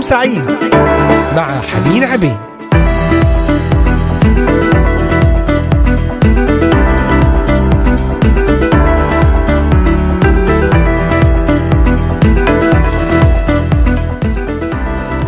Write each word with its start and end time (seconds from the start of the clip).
نهاركم 0.00 0.02
سعيد 0.02 0.46
مع 1.36 1.60
حنين 1.60 2.04
عبيد. 2.04 2.36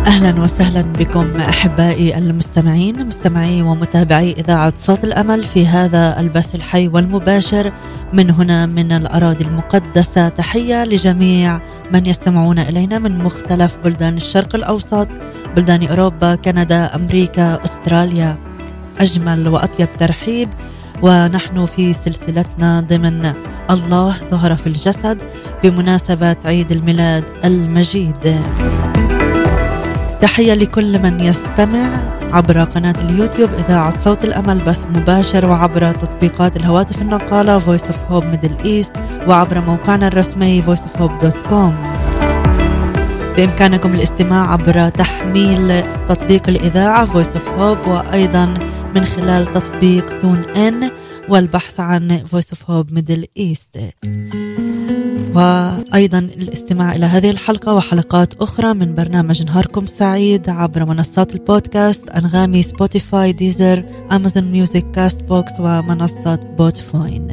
أهلا 0.07 0.41
وسهلا 0.43 0.81
بكم 0.81 1.27
أحبائي 1.49 2.17
المستمعين 2.17 3.07
مستمعي 3.07 3.61
ومتابعي 3.61 4.31
إذاعة 4.31 4.73
صوت 4.77 5.03
الأمل 5.03 5.43
في 5.43 5.67
هذا 5.67 6.19
البث 6.19 6.55
الحي 6.55 6.87
والمباشر. 6.87 7.71
من 8.13 8.29
هنا 8.29 8.65
من 8.65 8.91
الأراضي 8.91 9.43
المقدسة. 9.43 10.29
تحية 10.29 10.83
لجميع 10.83 11.59
من 11.91 12.05
يستمعون 12.05 12.59
إلينا 12.59 12.99
من 12.99 13.17
مختلف 13.17 13.77
بلدان 13.83 14.17
الشرق 14.17 14.55
الأوسط 14.55 15.07
بلدان 15.55 15.87
أوروبا 15.87 16.35
كندا 16.35 16.95
أمريكا 16.95 17.63
أستراليا. 17.65 18.37
أجمل 18.99 19.47
وأطيب 19.47 19.87
ترحيب. 19.99 20.49
ونحن 21.01 21.65
في 21.65 21.93
سلسلتنا 21.93 22.79
ضمن 22.79 23.33
الله 23.71 24.15
ظهر 24.31 24.55
في 24.55 24.67
الجسد 24.67 25.21
بمناسبة 25.63 26.35
عيد 26.45 26.71
الميلاد 26.71 27.23
المجيد. 27.45 28.41
تحية 30.21 30.53
لكل 30.53 31.01
من 31.01 31.19
يستمع. 31.19 31.89
عبر 32.33 32.63
قناة 32.63 32.95
اليوتيوب 33.01 33.49
إذاعة 33.53 33.97
صوت 33.97 34.23
الأمل 34.23 34.61
بث 34.61 34.79
مباشر 34.89 35.45
وعبر 35.45 35.91
تطبيقات 35.91 36.57
الهواتف 36.57 37.01
النقالة 37.01 37.59
Voice 37.59 37.85
of 37.85 38.11
Hope 38.11 38.25
Middle 38.25 38.65
East 38.65 38.99
وعبر 39.27 39.61
موقعنا 39.61 40.07
الرسمي 40.07 40.63
voiceofhope.com 40.63 41.71
بإمكانكم 43.37 43.93
الاستماع 43.93 44.51
عبر 44.51 44.89
تحميل 44.89 45.83
تطبيق 46.09 46.49
الإذاعة 46.49 47.05
Voice 47.05 47.35
of 47.35 47.59
Hope 47.59 47.87
وأيضا 47.87 48.45
من 48.95 49.05
خلال 49.05 49.51
تطبيق 49.51 50.21
TuneIn 50.21 50.91
والبحث 51.29 51.79
عن 51.79 52.23
Voice 52.33 52.55
of 52.55 52.59
Hope 52.67 52.91
Middle 52.91 53.25
East. 53.37 53.77
وأيضا 55.35 56.19
الاستماع 56.19 56.95
إلى 56.95 57.05
هذه 57.05 57.29
الحلقة 57.29 57.75
وحلقات 57.75 58.33
أخرى 58.33 58.73
من 58.73 58.95
برنامج 58.95 59.43
نهاركم 59.43 59.85
سعيد 59.85 60.49
عبر 60.49 60.85
منصات 60.85 61.35
البودكاست 61.35 62.09
أنغامي 62.09 62.63
Spotify 62.63 63.33
Deezer 63.33 63.85
Amazon 64.11 64.51
Music 64.51 64.91
Castbox 64.91 65.51
ومنصة 65.59 66.35
Podvine 66.35 67.27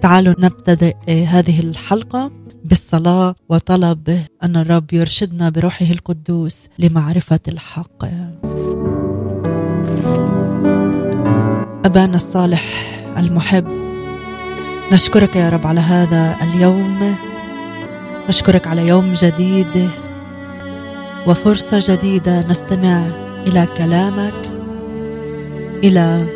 تعالوا 0.00 0.34
نبتدئ 0.38 0.96
هذه 1.08 1.60
الحلقة 1.60 2.32
بالصلاة 2.64 3.34
وطلب 3.48 4.24
أن 4.42 4.56
الرب 4.56 4.92
يرشدنا 4.92 5.48
بروحه 5.50 5.86
القدوس 5.90 6.66
لمعرفة 6.78 7.40
الحق. 7.48 8.04
أبانا 11.84 12.16
الصالح 12.16 12.62
المحب 13.16 13.79
نشكرك 14.92 15.36
يا 15.36 15.48
رب 15.48 15.66
على 15.66 15.80
هذا 15.80 16.36
اليوم. 16.42 17.16
نشكرك 18.28 18.66
على 18.66 18.86
يوم 18.86 19.12
جديد 19.12 19.88
وفرصة 21.26 21.82
جديدة 21.88 22.40
نستمع 22.40 23.02
إلى 23.46 23.66
كلامك 23.76 24.34
إلى 25.84 26.26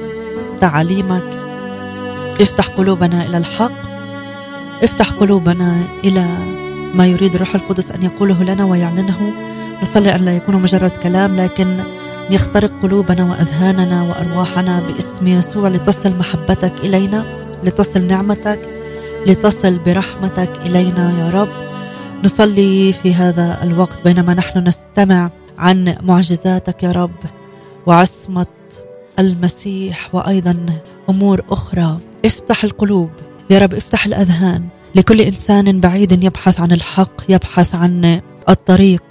تعاليمك 0.61 1.41
افتح 2.41 2.69
قلوبنا 2.69 3.23
إلى 3.23 3.39
الحق. 3.39 3.73
افتح 4.83 5.11
قلوبنا 5.11 5.83
إلى 6.05 6.25
ما 6.95 7.07
يريد 7.07 7.35
الروح 7.35 7.55
القدس 7.55 7.91
أن 7.91 8.03
يقوله 8.03 8.45
لنا 8.45 8.65
ويعلنه. 8.65 9.33
نصلي 9.83 10.15
أن 10.15 10.21
لا 10.21 10.37
يكون 10.37 10.63
مجرد 10.63 10.91
كلام 10.91 11.37
لكن 11.37 11.85
يخترق 12.31 12.73
قلوبنا 12.83 13.25
وأذهاننا 13.25 14.03
وأرواحنا 14.03 14.81
باسم 14.81 15.27
يسوع 15.27 15.69
لتصل 15.69 16.17
محبتك 16.17 16.81
إلينا. 16.81 17.44
لتصل 17.65 18.03
نعمتك 18.03 18.71
لتصل 19.27 19.79
برحمتك 19.79 20.67
إلينا 20.67 21.19
يا 21.19 21.31
رب. 21.31 21.49
نصلي 22.25 22.93
في 22.93 23.15
هذا 23.15 23.63
الوقت 23.63 24.05
بينما 24.05 24.35
نحن 24.35 24.59
نستمع 24.59 25.31
عن 25.59 25.97
معجزاتك 26.03 26.83
يا 26.83 26.93
رب 26.93 27.17
وعصمة 27.87 28.47
المسيح 29.19 30.15
وأيضا 30.15 30.67
أمور 31.11 31.45
أخرى. 31.51 31.99
افتح 32.25 32.65
القلوب 32.65 33.11
يا 33.51 33.59
رب 33.59 33.75
افتح 33.75 34.07
الأذهان. 34.07 34.69
لكل 34.95 35.21
إنسان 35.21 35.81
بعيد 35.81 36.25
يبحث 36.25 36.61
عن 36.61 36.73
الحق 36.73 37.23
يبحث 37.29 37.75
عن 37.75 38.21
الطريق. 38.49 39.05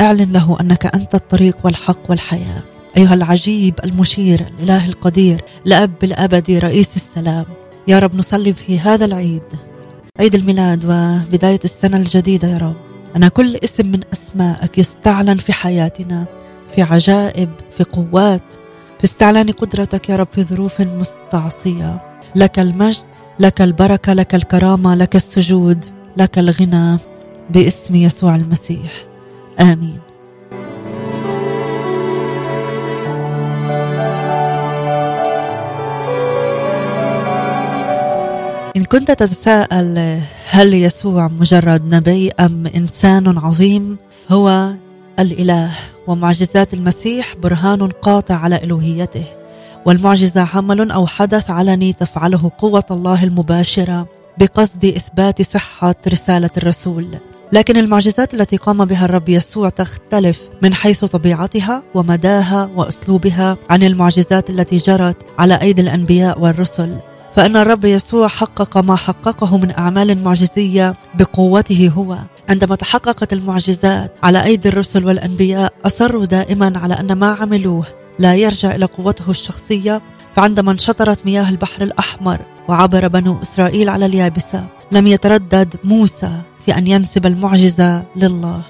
اعلن 0.00 0.32
له 0.32 0.56
أنك 0.60 0.94
أنت 0.94 1.14
الطريق 1.14 1.56
والحق 1.64 2.10
والحياة. 2.10 2.62
أيها 2.96 3.14
العجيب 3.14 3.74
المشير 3.84 4.40
الإله 4.40 4.86
القدير 4.86 5.44
الأب 5.66 6.04
الأبدي 6.04 6.58
رئيس 6.58 6.96
السلام. 6.96 7.46
يا 7.90 7.98
رب 7.98 8.14
نصلي 8.14 8.54
في 8.54 8.78
هذا 8.78 9.04
العيد 9.04 9.42
عيد 10.20 10.34
الميلاد 10.34 10.84
وبداية 10.84 11.60
السنة 11.64 11.96
الجديدة 11.96 12.48
يا 12.48 12.58
رب. 12.58 12.76
أنا 13.16 13.28
كل 13.28 13.56
اسم 13.56 13.86
من 13.86 14.00
أسمائك 14.12 14.78
يستعلن 14.78 15.36
في 15.36 15.52
حياتنا 15.52 16.26
في 16.74 16.82
عجائب 16.82 17.50
في 17.70 17.84
قوات 17.84 18.54
في 18.98 19.04
استعلان 19.04 19.50
قدرتك 19.50 20.08
يا 20.08 20.16
رب 20.16 20.28
في 20.30 20.42
ظروف 20.44 20.80
مستعصية. 20.80 22.20
لك 22.36 22.58
المجد 22.58 23.06
لك 23.40 23.62
البركة 23.62 24.12
لك 24.12 24.34
الكرامة 24.34 24.94
لك 24.94 25.16
السجود 25.16 25.84
لك 26.16 26.38
الغنى 26.38 26.98
باسم 27.50 27.94
يسوع 27.94 28.36
المسيح. 28.36 28.92
آمين. 29.60 30.09
إن 38.80 38.84
كنت 38.84 39.10
تتساءل 39.10 40.20
هل 40.46 40.74
يسوع 40.74 41.28
مجرد 41.28 41.94
نبي 41.94 42.30
أم 42.30 42.66
إنسان 42.66 43.38
عظيم 43.38 43.96
هو 44.30 44.72
الإله 45.18 45.70
ومعجزات 46.06 46.74
المسيح 46.74 47.36
برهان 47.36 47.88
قاطع 47.88 48.34
على 48.34 48.64
ألوهيته 48.64 49.24
والمعجزة 49.86 50.48
عمل 50.54 50.90
أو 50.90 51.06
حدث 51.06 51.50
علني 51.50 51.92
تفعله 51.92 52.50
قوة 52.58 52.84
الله 52.90 53.24
المباشرة 53.24 54.08
بقصد 54.38 54.84
إثبات 54.84 55.42
صحة 55.42 55.94
رسالة 56.08 56.50
الرسول. 56.56 57.18
لكن 57.52 57.76
المعجزات 57.76 58.34
التي 58.34 58.56
قام 58.56 58.84
بها 58.84 59.04
الرب 59.04 59.28
يسوع 59.28 59.68
تختلف 59.68 60.40
من 60.62 60.74
حيث 60.74 61.04
طبيعتها 61.04 61.82
ومداها 61.94 62.70
وأسلوبها 62.76 63.56
عن 63.70 63.82
المعجزات 63.82 64.50
التي 64.50 64.76
جرت 64.76 65.16
على 65.38 65.60
أيدي 65.60 65.82
الأنبياء 65.82 66.40
والرسل. 66.40 67.09
فإن 67.36 67.56
الرب 67.56 67.84
يسوع 67.84 68.28
حقق 68.28 68.78
ما 68.78 68.96
حققه 68.96 69.58
من 69.58 69.78
أعمال 69.78 70.24
معجزية 70.24 70.94
بقوته 71.14 71.90
هو. 71.96 72.18
عندما 72.48 72.74
تحققت 72.74 73.32
المعجزات 73.32 74.14
على 74.22 74.44
أيدي 74.44 74.68
الرسل 74.68 75.04
والأنبياء 75.04 75.72
أصروا 75.86 76.24
دائما 76.24 76.72
على 76.78 76.94
أن 76.94 77.12
ما 77.12 77.26
عملوه 77.40 77.86
لا 78.18 78.34
يرجع 78.34 78.74
إلى 78.74 78.84
قوته 78.84 79.30
الشخصية. 79.30 80.02
فعندما 80.34 80.72
انشطرت 80.72 81.26
مياه 81.26 81.48
البحر 81.48 81.82
الأحمر 81.82 82.40
وعبر 82.68 83.08
بنو 83.08 83.42
إسرائيل 83.42 83.88
على 83.88 84.06
اليابسة 84.06 84.66
لم 84.92 85.06
يتردد 85.06 85.76
موسى 85.84 86.32
في 86.66 86.78
أن 86.78 86.86
ينسب 86.86 87.26
المعجزة 87.26 88.02
لله. 88.16 88.62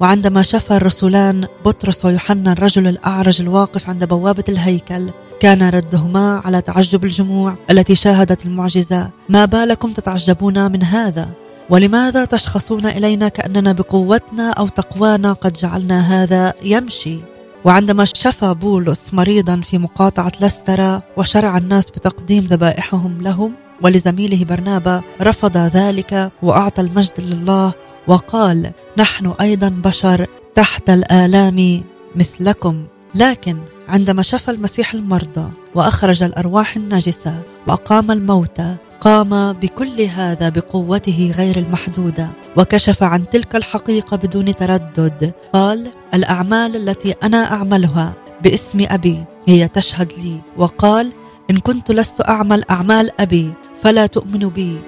وعندما 0.00 0.42
شفى 0.42 0.70
الرسولان 0.76 1.46
بطرس 1.64 2.04
ويوحنا 2.04 2.52
الرجل 2.52 2.86
الأعرج 2.86 3.40
الواقف 3.40 3.88
عند 3.88 4.04
بوابة 4.04 4.44
الهيكل 4.48 5.10
كان 5.40 5.68
ردهما 5.68 6.42
على 6.44 6.60
تعجب 6.60 7.04
الجموع 7.04 7.56
التي 7.70 7.94
شاهدت 7.94 8.46
المعجزة. 8.46 9.10
ما 9.28 9.44
بالكم 9.44 9.92
تتعجبون 9.92 10.72
من 10.72 10.82
هذا؟ 10.82 11.30
ولماذا 11.70 12.24
تشخصون 12.24 12.86
إلينا 12.86 13.28
كأننا 13.28 13.72
بقوتنا 13.72 14.50
أو 14.50 14.68
تقوانا 14.68 15.32
قد 15.32 15.52
جعلنا 15.52 16.22
هذا 16.22 16.52
يمشي؟ 16.62 17.18
وعندما 17.64 18.04
شفى 18.04 18.54
بولس 18.54 19.14
مريضا 19.14 19.60
في 19.60 19.78
مقاطعة 19.78 20.32
لسترا 20.40 21.02
وشرع 21.16 21.58
الناس 21.58 21.90
بتقديم 21.90 22.44
ذبائحهم 22.44 23.22
لهم 23.22 23.52
ولزميله 23.82 24.44
برنابا 24.44 25.02
رفض 25.22 25.56
ذلك 25.56 26.32
وأعطى 26.42 26.82
المجد 26.82 27.20
لله 27.20 27.72
وقال 28.08 28.72
نحن 28.98 29.32
أيضا 29.40 29.68
بشر 29.68 30.26
تحت 30.54 30.90
الآلام 30.90 31.84
مثلكم. 32.16 32.84
لكن 33.14 33.58
عندما 33.88 34.22
شفى 34.22 34.50
المسيح 34.50 34.94
المرضى 34.94 35.52
وأخرج 35.74 36.22
الأرواح 36.22 36.76
النجسه 36.76 37.42
وأقام 37.68 38.10
الموتى 38.10 38.76
قام 39.00 39.52
بكل 39.52 40.00
هذا 40.00 40.48
بقوته 40.48 41.34
غير 41.38 41.56
المحدودة 41.58 42.30
وكشف 42.56 43.02
عن 43.02 43.28
تلك 43.28 43.56
الحقيقة 43.56 44.16
بدون 44.16 44.54
تردد. 44.54 45.32
قال 45.52 45.90
الأعمال 46.14 46.76
التي 46.76 47.14
أنا 47.22 47.52
أعملها 47.52 48.14
باسم 48.42 48.86
أبي 48.90 49.24
هي 49.48 49.68
تشهد 49.68 50.12
لي. 50.12 50.40
وقال 50.56 51.12
إن 51.50 51.58
كنت 51.58 51.90
لست 51.90 52.28
أعمل 52.28 52.64
أعمال 52.70 53.20
أبي 53.20 53.52
فلا 53.82 54.06
تؤمنوا 54.06 54.50
بي 54.50 54.80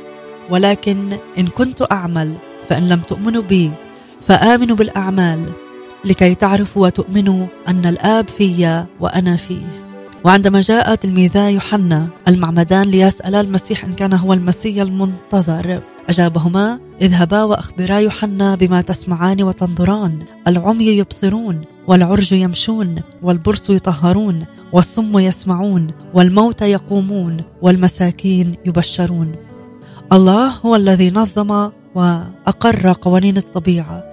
ولكن 0.50 1.18
إن 1.38 1.46
كنت 1.46 1.92
أعمل 1.92 2.34
فإن 2.68 2.88
لم 2.88 3.00
تؤمنوا 3.00 3.42
بي 3.42 3.72
فآمنوا 4.22 4.76
بالأعمال. 4.76 5.52
لكي 6.06 6.34
تعرفوا 6.34 6.86
وتؤمنوا 6.86 7.46
أن 7.68 7.86
الآب 7.86 8.28
في 8.28 8.84
وأنا 9.00 9.36
فيه 9.36 9.86
وعندما 10.24 10.60
جاء 10.60 10.94
تلميذا 10.94 11.50
يوحنا 11.50 12.08
المعمدان 12.28 12.88
ليسألا 12.88 13.40
المسيح 13.40 13.84
إن 13.84 13.92
كان 13.92 14.12
هو 14.12 14.32
المسيح 14.32 14.82
المنتظر 14.82 15.82
أجابهما 16.08 16.80
اذهبا 17.02 17.42
وأخبرا 17.42 17.98
يوحنا 17.98 18.54
بما 18.54 18.80
تسمعان 18.80 19.42
وتنظران 19.42 20.22
العمي 20.48 20.86
يبصرون 20.86 21.60
والعرج 21.88 22.32
يمشون 22.32 23.02
والبرص 23.22 23.70
يطهرون 23.70 24.46
والصم 24.72 25.18
يسمعون 25.18 25.90
والموتى 26.14 26.70
يقومون 26.70 27.42
والمساكين 27.62 28.54
يبشرون. 28.66 29.36
الله 30.12 30.48
هو 30.48 30.76
الذي 30.76 31.10
نظم 31.10 31.70
وأقر 31.94 32.92
قوانين 32.92 33.36
الطبيعة. 33.36 34.05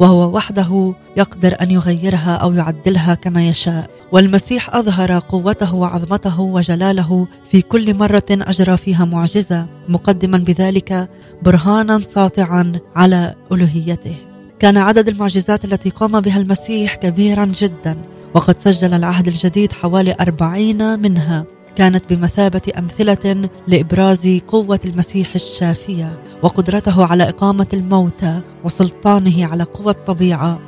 وهو 0.00 0.36
وحده 0.36 0.94
يقدر 1.16 1.56
أن 1.60 1.70
يغيرها 1.70 2.34
أو 2.34 2.52
يعدلها 2.52 3.14
كما 3.14 3.48
يشاء. 3.48 3.90
والمسيح 4.12 4.76
أظهر 4.76 5.18
قوته 5.18 5.74
وعظمته 5.74 6.40
وجلاله 6.40 7.26
في 7.50 7.62
كل 7.62 7.94
مرة 7.94 8.26
أجرى 8.30 8.76
فيها 8.76 9.04
معجزة 9.04 9.66
مقدما 9.88 10.38
بذلك 10.38 11.10
برهانا 11.42 12.00
ساطعا 12.00 12.72
على 12.96 13.34
ألوهيته. 13.52 14.14
كان 14.58 14.76
عدد 14.76 15.08
المعجزات 15.08 15.64
التي 15.64 15.90
قام 15.90 16.20
بها 16.20 16.36
المسيح 16.36 16.94
كبيرا 16.94 17.44
جدا 17.44 17.98
وقد 18.34 18.58
سجل 18.58 18.94
العهد 18.94 19.28
الجديد 19.28 19.72
حوالي 19.72 20.14
أربعين 20.20 20.98
منها. 20.98 21.44
كانت 21.78 22.12
بمثابة 22.12 22.62
أمثلة 22.78 23.48
لإبراز 23.68 24.40
قوة 24.48 24.80
المسيح 24.84 25.34
الشافية 25.34 26.22
وقدرته 26.42 27.04
على 27.04 27.28
إقامة 27.28 27.66
الموتى 27.74 28.40
وسلطانه 28.64 29.46
على 29.46 29.62
قوى 29.62 29.90
الطبيعة. 29.90 30.60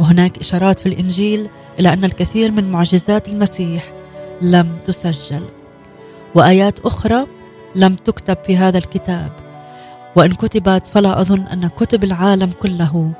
وهناك 0.00 0.38
إشارات 0.38 0.80
في 0.80 0.88
الإنجيل 0.88 1.48
إلى 1.80 1.92
أن 1.92 2.04
الكثير 2.04 2.50
من 2.50 2.70
معجزات 2.70 3.28
المسيح 3.28 3.92
لم 4.42 4.76
تسجل. 4.84 5.42
وآيات 6.34 6.78
أخرى 6.78 7.26
لم 7.74 7.94
تكتب 7.94 8.36
في 8.46 8.56
هذا 8.56 8.78
الكتاب. 8.78 9.32
وإن 10.16 10.32
كتبت 10.32 10.86
فلا 10.86 11.20
أظن 11.20 11.40
أن 11.40 11.68
كتب 11.68 12.04
العالم 12.04 12.50
كله 12.62 13.12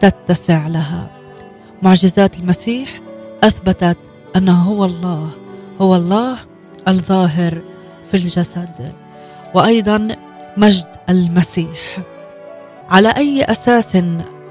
تتسع 0.00 0.66
لها. 0.66 1.10
معجزات 1.82 2.38
المسيح 2.38 3.00
أثبتت 3.44 3.98
أنه 4.36 4.62
هو 4.62 4.84
الله 4.84 5.30
هو 5.80 5.96
الله 5.96 6.51
الظاهر 6.88 7.62
في 8.10 8.16
الجسد 8.16 8.92
وأيضا 9.54 10.16
مجد 10.56 10.86
المسيح. 11.08 11.98
على 12.90 13.08
أي 13.08 13.42
أساس 13.44 13.98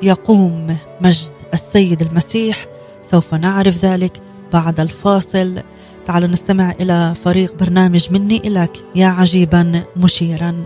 يقوم 0.04 0.78
مجد 1.02 1.32
السيد 1.54 2.02
المسيح؟ 2.02 2.66
سوف 3.02 3.34
نعرف 3.34 3.86
ذلك 3.86 4.22
بعد 4.54 4.80
الفاصل. 4.80 5.62
تعالوا 6.06 6.28
نستمع 6.28 6.72
إلى 6.72 7.14
فريق 7.26 7.56
برنامج 7.56 8.12
مني 8.12 8.48
الك 8.48 8.78
يا 8.96 9.08
عجيبا 9.08 9.84
مشيرا. 9.96 10.64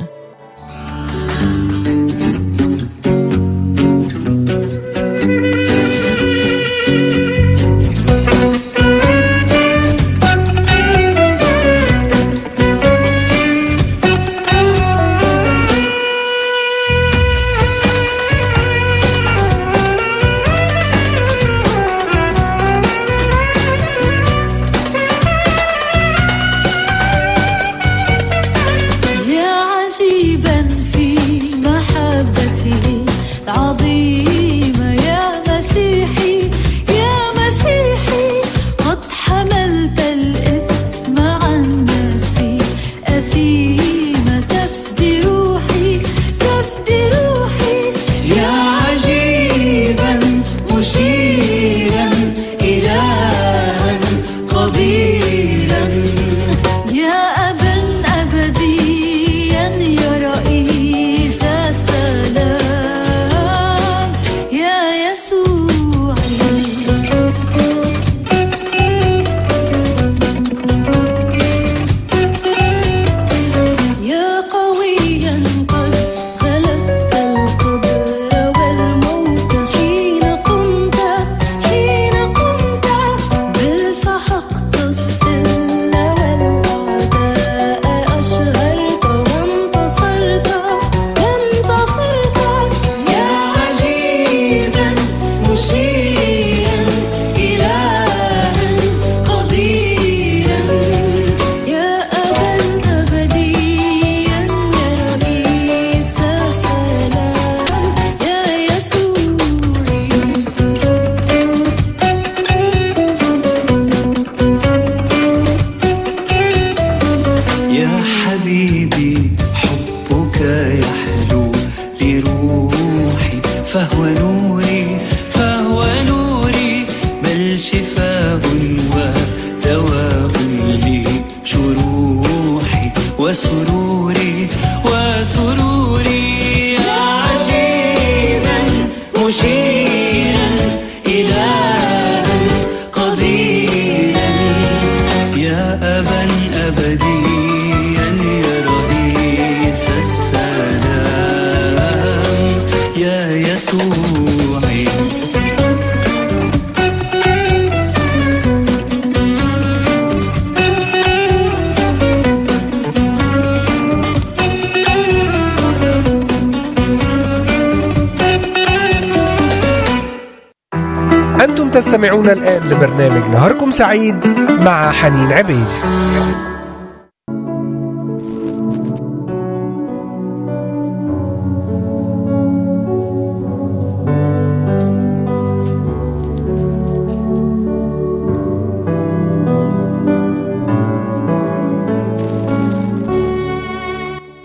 تستمعون 171.95 172.30
الآن 172.30 172.69
لبرنامج 172.69 173.30
نهاركم 173.30 173.71
سعيد 173.71 174.28
مع 174.49 174.92
حنين 174.92 175.31
عبيد. 175.31 175.66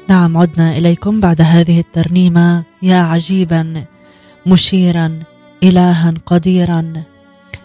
نعم 0.08 0.36
عدنا 0.36 0.76
إليكم 0.76 1.20
بعد 1.20 1.42
هذه 1.42 1.80
الترنيمة. 1.80 2.64
يا 2.82 2.96
عجيبا 2.96 3.84
مشيرا 4.46 5.18
إلها 5.62 6.14
قديرا. 6.26 7.09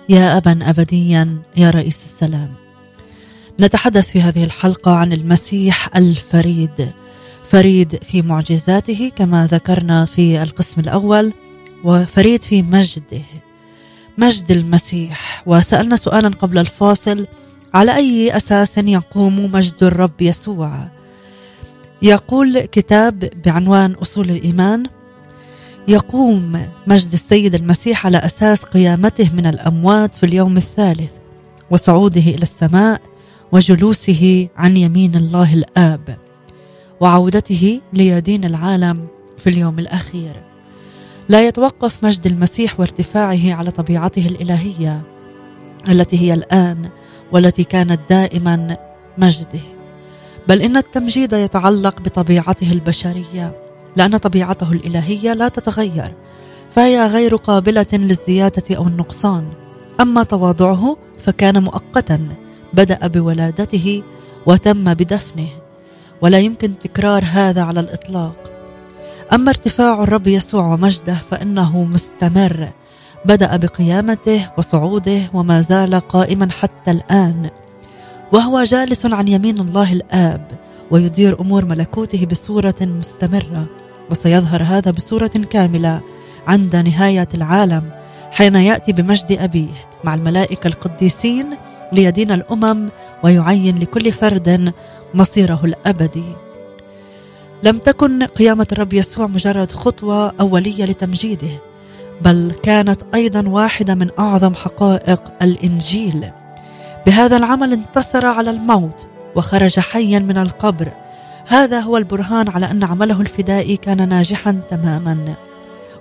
يا 0.10 0.38
أبا 0.38 0.70
أبديا 0.70 1.38
يا 1.58 1.70
رئيس 1.70 2.06
السلام. 2.06 2.54
نتحدث 3.60 4.08
في 4.08 4.22
هذه 4.22 4.44
الحلقة 4.44 4.96
عن 4.96 5.14
المسيح 5.14 5.98
الفريد 5.98 6.92
فريد 7.44 8.04
في 8.04 8.22
معجزاته 8.22 9.12
كما 9.16 9.48
ذكرنا 9.48 10.06
في 10.06 10.44
القسم 10.44 10.82
الأول 10.82 11.34
وفريد 11.84 12.44
في 12.44 12.62
مجده 12.62 13.22
مجد 14.18 14.52
المسيح. 14.52 15.44
وسألنا 15.46 15.96
سؤالا 15.96 16.30
قبل 16.30 16.58
الفاصل 16.58 17.28
على 17.74 17.96
أي 17.96 18.38
أساس 18.38 18.78
يقوم 18.78 19.52
مجد 19.52 19.84
الرب 19.84 20.22
يسوع؟ 20.22 20.90
يقول 22.02 22.60
كتاب 22.60 23.30
بعنوان 23.46 23.92
أصول 23.92 24.30
الإيمان 24.30 24.84
يقوم 25.88 26.62
مجد 26.88 27.13
السيد 27.13 27.56
المسيح 27.56 28.06
على 28.06 28.18
أساس 28.18 28.63
قيامته 28.63 29.30
من 29.34 29.46
الأموات 29.46 30.15
في 30.15 30.25
اليوم 30.25 30.58
الثالث 30.58 31.12
وصعوده 31.72 32.22
إلى 32.22 32.44
السماء 32.44 33.01
وجلوسه 33.51 34.48
عن 34.58 34.77
يمين 34.77 35.15
الله 35.15 35.54
الآب 35.54 36.18
وعودته 37.00 37.82
ليدين 37.94 38.46
العالم 38.46 39.08
في 39.38 39.50
اليوم 39.50 39.80
الأخير. 39.80 40.44
لا 41.30 41.48
يتوقف 41.48 42.04
مجد 42.04 42.27
المسيح 42.27 42.80
وارتفاعه 42.80 43.54
على 43.54 43.72
طبيعته 43.72 44.27
الإلهية 44.27 45.01
التي 45.89 46.22
هي 46.22 46.34
الآن 46.34 46.89
والتي 47.32 47.63
كانت 47.63 48.00
دائما 48.10 48.77
مجده 49.18 49.60
بل 50.48 50.62
إن 50.62 50.77
التمجيد 50.77 51.34
يتعلق 51.34 52.01
بطبيعته 52.01 52.72
البشرية. 52.72 53.64
لأن 53.96 54.18
طبيعته 54.18 54.72
الإلهية 54.72 55.34
لا 55.34 55.48
تتغير 55.48 56.14
فهي 56.72 57.08
غير 57.08 57.36
قابلة 57.36 57.86
للزيادة 57.94 58.78
أو 58.78 58.88
النقصان. 58.88 59.46
أما 60.02 60.24
تواضعه 60.24 60.98
فكان 61.20 61.64
مؤقتا 61.64 62.30
بدأ 62.74 63.08
بولادته 63.08 64.04
وتم 64.46 64.94
بدفنه 64.94 65.48
ولا 66.22 66.40
يمكن 66.40 66.80
تكرار 66.80 67.24
هذا 67.32 67.62
على 67.62 67.80
الإطلاق. 67.80 68.52
أما 69.34 69.50
ارتفاع 69.50 70.04
الرب 70.04 70.28
يسوع 70.28 70.66
ومجده 70.74 71.14
فإنه 71.14 71.84
مستمر 71.84 72.70
بدأ 73.25 73.58
بقيامته 73.58 74.52
وصعوده 74.58 75.22
وما 75.34 75.62
زال 75.62 75.96
قائما 76.00 76.52
حتى 76.52 76.92
الآن. 76.92 77.50
وهو 78.34 78.64
جالس 78.64 79.06
عن 79.06 79.28
يمين 79.28 79.60
الله 79.60 79.94
الآب 79.94 80.48
ويدير 80.92 81.42
أمور 81.42 81.66
ملكوته 81.66 82.25
بصورة 82.25 82.75
مستمرة. 82.82 83.68
وسيظهر 84.12 84.64
هذا 84.64 84.92
بصورة 84.92 85.28
كاملة 85.28 86.02
عند 86.48 86.76
نهاية 86.76 87.28
العالم 87.34 87.92
حين 88.32 88.56
يأتي 88.56 88.94
بمجد 88.94 89.32
أبيه 89.32 89.88
مع 90.04 90.14
الملائكة 90.14 90.68
القديسين 90.68 91.58
ليدين 91.92 92.32
الأمم 92.32 92.90
ويعين 93.24 93.80
لكل 93.80 94.12
فرد 94.12 94.74
مصيره 95.14 95.60
الأبدي. 95.64 96.24
لم 97.64 97.78
تكن 97.78 98.24
قيامة 98.24 98.68
الرب 98.72 98.94
يسوع 98.94 99.28
مجرد 99.28 99.72
خطوة 99.72 100.34
أولية 100.40 100.86
لتمجيده 100.86 101.62
بل 102.22 102.52
كانت 102.64 103.02
أيضا 103.16 103.50
واحدة 103.50 103.96
من 103.96 104.10
أعظم 104.20 104.54
حقائق 104.54 105.22
الإنجيل. 105.42 106.32
بهذا 107.06 107.38
العمل 107.38 107.74
انتصر 107.74 108.26
على 108.26 108.50
الموت 108.50 109.08
وخرج 109.36 109.80
حيا 109.80 110.20
من 110.20 110.38
القبر 110.38 110.92
هذا 111.48 111.80
هو 111.80 111.98
البرهان 111.98 112.50
على 112.50 112.72
أن 112.72 112.84
عمله 112.84 113.22
الفدائي 113.22 113.78
كان 113.78 114.10
ناجحا 114.10 114.62
تماما 114.70 115.36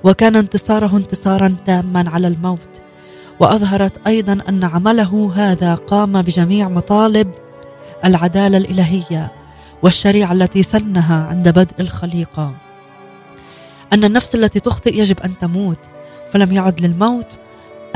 وكان 0.05 0.37
انتصاره 0.37 0.97
انتصارا 0.97 1.57
تاما 1.67 2.11
على 2.11 2.29
الموت. 2.29 2.83
وأظهرت 3.41 4.07
أيضا 4.07 4.39
أن 4.49 4.65
عمله 4.65 5.33
هذا 5.35 5.75
قام 5.75 6.23
بجميع 6.23 6.69
مطالب 6.69 7.31
العدالة 8.05 8.59
الإلهية 8.59 9.33
والشريعة 9.83 10.33
التي 10.33 10.63
سنها 10.63 11.27
عند 11.31 11.49
بدء 11.49 11.75
الخليقة. 11.81 12.55
أن 13.93 14.05
النفس 14.05 14.35
التي 14.35 14.61
تخطئ 14.61 14.99
يجب 14.99 15.21
أن 15.21 15.39
تموت 15.39 15.79
فلم 16.33 16.53
يعد 16.53 16.81
للموت 16.81 17.27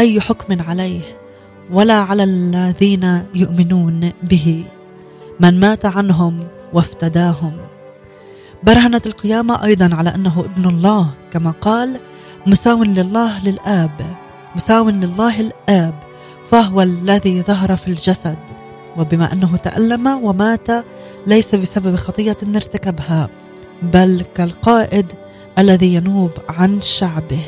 أي 0.01 0.21
حكم 0.21 0.63
عليه 0.63 1.01
ولا 1.71 1.95
على 1.95 2.25
الذين 2.25 3.23
يؤمنون 3.35 4.13
به. 4.23 4.65
من 5.41 5.61
مات 5.61 5.87
عنهم 5.87 6.49
وافتداهم. 6.73 7.57
برهنت 8.63 9.07
القيامة 9.07 9.65
أيضا 9.65 9.91
على 9.95 10.15
أنه 10.15 10.41
ابن 10.41 10.69
الله 10.69 11.11
كما 11.31 11.51
قال 11.51 12.01
مساو 12.47 12.83
لله 12.83 13.45
للآب 13.45 14.17
مساو 14.57 14.89
لله 14.89 15.41
الآب 15.41 15.95
فهو 16.51 16.83
الذي 16.83 17.43
ظهر 17.43 17.77
في 17.77 17.89
الجسد 17.89 18.39
وبما 18.97 19.33
أنه 19.33 19.57
تألم 19.57 20.07
ومات 20.07 20.69
ليس 21.27 21.55
بسبب 21.55 21.97
خطية 21.97 22.37
ارتكبها 22.57 23.29
بل 23.83 24.25
كالقائد 24.35 25.13
الذي 25.59 25.95
ينوب 25.95 26.31
عن 26.49 26.81
شعبه. 26.81 27.43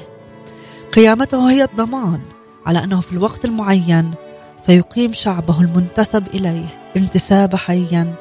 قيامته 0.92 1.50
هي 1.50 1.64
الضمان 1.64 2.20
على 2.66 2.84
أنه 2.84 3.00
في 3.00 3.12
الوقت 3.12 3.44
المعين 3.44 4.14
سيقيم 4.56 5.12
شعبه 5.12 5.60
المنتسب 5.60 6.26
إليه 6.26 6.66
انتساب 6.96 7.56
حيا 7.56 8.14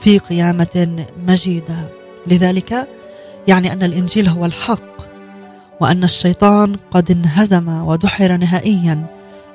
في 0.00 0.18
قيامة 0.18 1.04
مجيدة. 1.26 1.88
لذلك 2.26 2.88
يعني 3.48 3.72
أن 3.72 3.82
الإنجيل 3.82 4.28
هو 4.28 4.46
الحق 4.46 5.00
وأن 5.80 6.04
الشيطان 6.04 6.76
قد 6.90 7.10
انهزم 7.10 7.68
ودحر 7.68 8.36
نهائيا. 8.36 9.06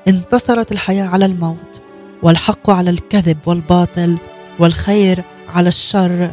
انتصرت 0.08 0.72
الحياة 0.72 1.06
على 1.06 1.26
الموت 1.26 1.82
والحق 2.24 2.70
على 2.70 2.90
الكذب 2.90 3.38
والباطل 3.46 4.18
والخير 4.60 5.24
على 5.48 5.70
الشر 5.70 6.32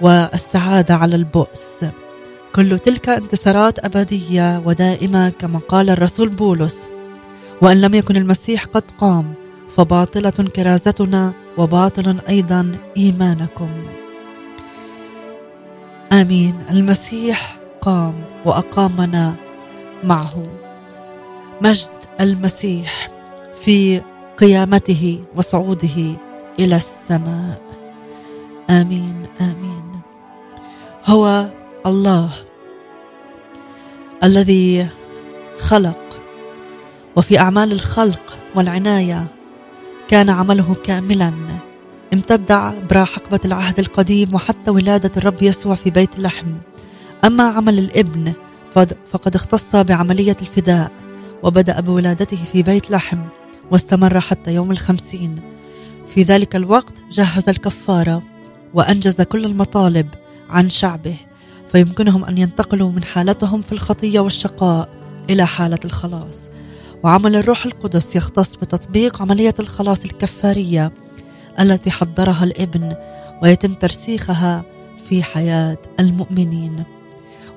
والسعادة 0.00 0.94
على 0.94 1.16
البؤس. 1.16 1.84
كل 2.54 2.78
تلك 2.78 3.08
انتصارات 3.08 3.84
أبدية 3.84 4.62
ودائمة 4.66 5.28
كما 5.30 5.58
قال 5.58 5.90
الرسول 5.90 6.28
بولس. 6.28 6.88
وإن 7.62 7.80
لم 7.80 7.94
يكن 7.94 8.16
المسيح 8.16 8.64
قد 8.64 8.82
قام 8.98 9.34
فباطلة 9.76 10.30
كرازتنا 10.30 11.32
وباطل 11.58 12.20
أيضا 12.28 12.76
إيمانكم. 12.96 13.70
آمين. 16.12 16.54
المسيح 16.70 17.58
قام 17.80 18.24
وأقامنا 18.44 19.34
معه. 20.04 20.46
مجد 21.62 21.90
المسيح 22.20 23.10
في 23.64 24.00
قيامته 24.38 25.24
وصعوده 25.36 26.16
إلى 26.58 26.76
السماء. 26.76 27.62
آمين 28.70 29.26
آمين. 29.40 30.00
هو 31.06 31.48
الله 31.86 32.30
الذي 34.24 34.88
خلق 35.58 36.00
وفي 37.16 37.38
أعمال 37.38 37.72
الخلق 37.72 38.36
والعناية 38.56 39.26
كان 40.10 40.30
عمله 40.30 40.74
كاملا. 40.74 41.32
امتد 42.14 42.52
عبر 42.52 43.04
حقبة 43.04 43.40
العهد 43.44 43.78
القديم 43.78 44.34
وحتى 44.34 44.70
ولادة 44.70 45.10
الرب 45.16 45.42
يسوع 45.42 45.74
في 45.74 45.90
بيت 45.90 46.18
لحم 46.18 46.54
أما 47.24 47.42
عمل 47.42 47.78
الابن 47.78 48.32
فقد 49.06 49.34
اختص 49.34 49.76
بعملية 49.76 50.36
الفداء 50.42 50.92
وبدأ 51.42 51.80
بولادته 51.80 52.38
في 52.52 52.62
بيت 52.62 52.90
لحم 52.90 53.18
واستمر 53.70 54.20
حتى 54.20 54.54
يوم 54.54 54.70
الخمسين. 54.70 55.34
في 56.14 56.22
ذلك 56.22 56.56
الوقت 56.56 56.94
جهز 57.10 57.48
الكفارة 57.48 58.22
وأنجز 58.74 59.22
كل 59.22 59.44
المطالب 59.44 60.08
عن 60.50 60.70
شعبه 60.70 61.16
فيمكنهم 61.72 62.24
أن 62.24 62.38
ينتقلوا 62.38 62.92
من 62.92 63.04
حالتهم 63.04 63.62
في 63.62 63.72
الخطية 63.72 64.20
والشقاء 64.20 64.88
إلى 65.30 65.46
حالة 65.46 65.80
الخلاص. 65.84 66.50
وعمل 67.04 67.36
الروح 67.36 67.66
القدس 67.66 68.16
يختص 68.16 68.56
بتطبيق 68.56 69.22
عملية 69.22 69.54
الخلاص 69.60 70.04
الكفارية 70.04 70.92
التي 71.60 71.90
حضرها 71.90 72.44
الابن 72.44 72.96
ويتم 73.42 73.74
ترسيخها 73.74 74.64
في 75.08 75.22
حياة 75.22 75.78
المؤمنين. 76.00 76.84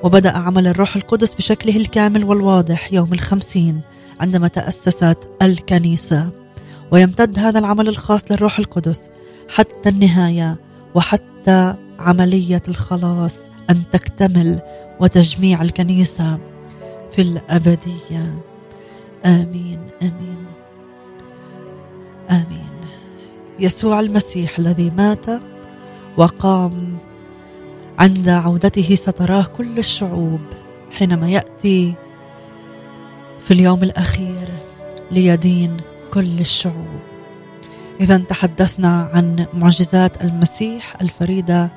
وبدأ 0.04 0.38
عمل 0.38 0.68
الروح 0.68 0.96
القدس 0.96 1.34
بشكله 1.34 1.78
الكامل 1.78 2.24
والواضح 2.24 2.94
يوم 2.94 3.14
الخمسين 3.14 3.82
عندما 4.20 4.48
تأسست 4.48 5.18
الكنيسة. 5.42 6.30
ويمتد 6.92 7.40
هذا 7.40 7.60
العمل 7.60 7.88
الخاص 7.88 8.22
للروح 8.32 8.60
القدس 8.60 9.10
حتى 9.50 9.90
النهاية 9.90 10.60
وحتى 10.96 11.76
عملية 12.00 12.62
الخلاص 12.68 13.42
أن 13.70 13.84
تكتمل 13.92 14.60
وتجميع 15.02 15.62
الكنيسة 15.62 16.40
في 17.12 17.22
الأبدية. 17.22 18.53
آمين 19.25 19.80
آمين. 20.01 20.46
آمين. 22.30 22.74
يسوع 23.60 24.00
المسيح 24.00 24.60
الذي 24.60 24.89
مات 24.89 25.25
وقام 26.18 26.98
عند 28.00 28.30
عودته 28.30 28.96
ستراه 28.96 29.44
كل 29.44 29.77
الشعوب 29.80 30.42
حينما 30.92 31.30
يأتي 31.30 31.94
في 33.39 33.51
اليوم 33.51 33.84
الأخير 33.84 34.50
ليدين 35.12 35.77
كل 36.13 36.39
الشعوب. 36.39 37.00
إذا 38.01 38.18
تحدثنا 38.18 39.10
عن 39.13 39.46
معجزات 39.53 40.24
المسيح 40.24 41.01
الفريدة 41.01 41.72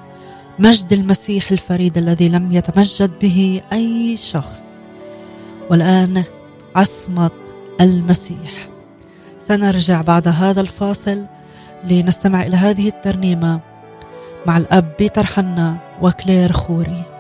مجد 0.58 0.92
المسيح 0.92 1.50
الفريد 1.50 1.98
الذي 1.98 2.28
لم 2.28 2.52
يتمجد 2.52 3.18
به 3.18 3.62
أي 3.72 4.16
شخص. 4.16 4.86
والآن 5.70 6.24
عصمة 6.76 7.30
المسيح. 7.80 8.68
سنرجع 9.38 10.00
بعد 10.00 10.28
هذا 10.28 10.61
الفاصل 10.61 11.25
لنستمع 11.85 12.42
إلى 12.42 12.56
هذه 12.56 12.88
الترنيمة 12.88 13.61
مع 14.47 14.56
الأب 14.56 14.92
بيتر 14.99 15.26
حنا 15.26 15.76
وكلير 16.02 16.52
خوري. 16.52 17.15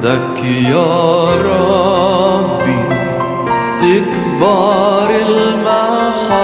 عندك 0.00 0.44
يا 0.44 1.36
ربي 1.36 2.80
تكبر 3.78 5.10
المحبة 5.28 6.40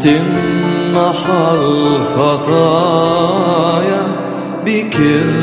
تمحى 0.00 1.46
الخطايا 1.54 2.82
بكل 4.66 5.39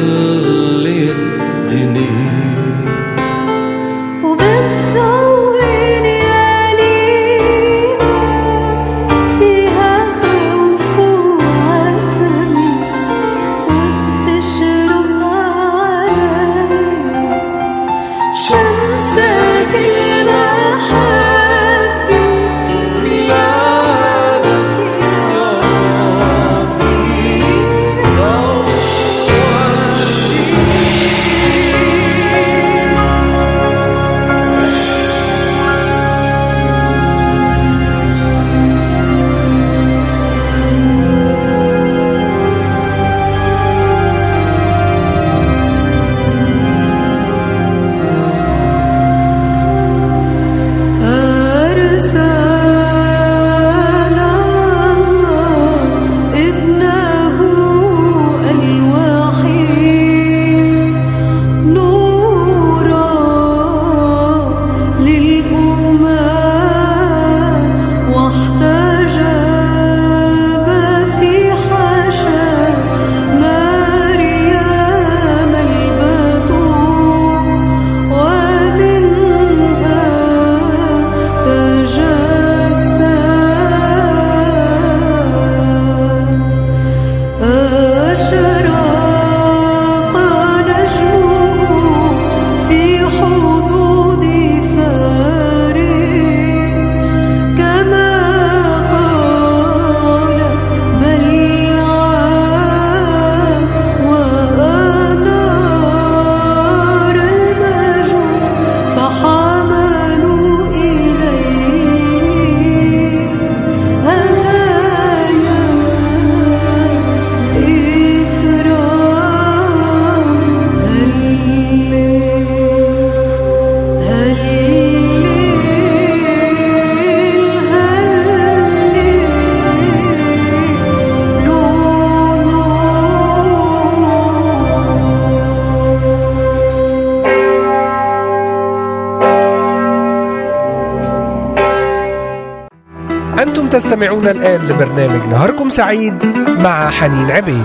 الآن 144.37 144.61
لبرنامج 144.67 145.29
نهاركم 145.29 145.69
سعيد 145.69 146.25
مع 146.47 146.89
حنين 146.89 147.31
عبيد. 147.31 147.63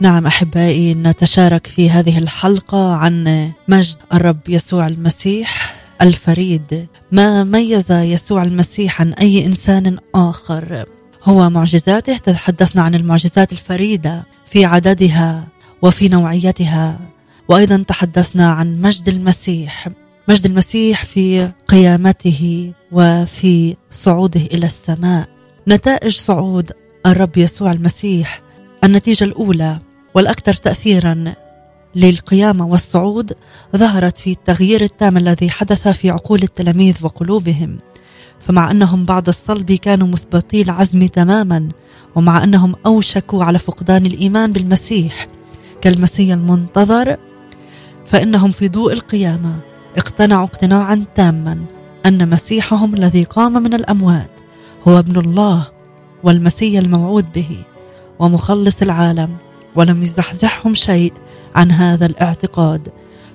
نعم 0.00 0.26
أحبائي 0.26 0.94
نتشارك 0.94 1.66
في 1.66 1.90
هذه 1.90 2.18
الحلقة 2.18 2.96
عن 2.96 3.50
مجد 3.68 3.96
الرب 4.12 4.48
يسوع 4.48 4.86
المسيح. 4.86 5.59
الفريد. 6.02 6.86
ما 7.12 7.44
ميز 7.44 7.92
يسوع 7.92 8.42
المسيح 8.42 9.00
عن 9.00 9.12
أي 9.12 9.46
إنسان 9.46 9.98
آخر؟ 10.14 10.84
هو 11.24 11.50
معجزاته 11.50 12.16
تحدثنا 12.16 12.82
عن 12.82 12.94
المعجزات 12.94 13.52
الفريدة 13.52 14.26
في 14.46 14.64
عددها 14.64 15.48
وفي 15.82 16.08
نوعيتها. 16.08 17.00
وأيضا 17.48 17.84
تحدثنا 17.88 18.52
عن 18.52 18.80
مجد 18.80 19.08
المسيح 19.08 19.88
مجد 20.28 20.46
المسيح 20.46 21.04
في 21.04 21.52
قيامته 21.66 22.72
وفي 22.92 23.76
صعوده 23.90 24.40
إلى 24.40 24.66
السماء. 24.66 25.28
نتائج 25.68 26.16
صعود 26.16 26.72
الرب 27.06 27.36
يسوع 27.36 27.72
المسيح 27.72 28.42
النتيجة 28.84 29.24
الأولى 29.24 29.78
والأكثر 30.14 30.54
تاثيرا 30.54 31.34
للقيامه 31.94 32.66
والصعود 32.66 33.32
ظهرت 33.76 34.18
في 34.18 34.30
التغيير 34.32 34.82
التام 34.82 35.16
الذي 35.16 35.50
حدث 35.50 35.88
في 35.88 36.10
عقول 36.10 36.42
التلاميذ 36.42 36.94
وقلوبهم. 37.02 37.78
فمع 38.40 38.70
أنهم 38.70 39.04
بعد 39.04 39.28
الصلب 39.28 39.72
كانوا 39.72 40.06
مثبتي 40.06 40.62
العزم 40.62 41.06
تماما 41.06 41.68
ومع 42.16 42.44
أنهم 42.44 42.74
أوشكوا 42.86 43.44
على 43.44 43.58
فقدان 43.58 44.06
الإيمان 44.06 44.52
بالمسيح 44.52 45.28
كالمسيح 45.80 46.32
المنتظر 46.32 47.16
فإنهم 48.06 48.52
في 48.52 48.68
ضوء 48.68 48.92
القيامة 48.92 49.60
اقتنعوا 49.96 50.44
اقتناعا 50.44 51.04
تاما 51.14 51.64
أن 52.06 52.30
مسيحهم 52.30 52.94
الذي 52.94 53.24
قام 53.24 53.52
من 53.52 53.74
الأموات 53.74 54.40
هو 54.88 54.98
ابن 54.98 55.18
الله 55.18 55.68
والمسيح 56.22 56.78
الموعود 56.78 57.32
به 57.32 57.50
ومخلص 58.18 58.82
العالم 58.82 59.36
ولم 59.76 60.02
يزحزحهم 60.02 60.74
شيء 60.74 61.12
عن 61.54 61.70
هذا 61.70 62.06
الاعتقاد 62.06 62.88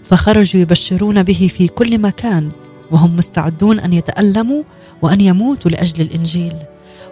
فخرجوا 0.04 0.62
يبشرون 0.62 1.24
به 1.24 1.50
في 1.58 1.68
كل 1.68 2.00
مكان 2.00 2.52
وهم 2.92 3.16
مستعدون 3.16 3.80
أن 3.80 3.94
يتألموا 3.94 4.64
وأن 5.02 5.22
يموتوا 5.22 5.72
لأجل 5.72 6.02
الإنجيل. 6.02 6.54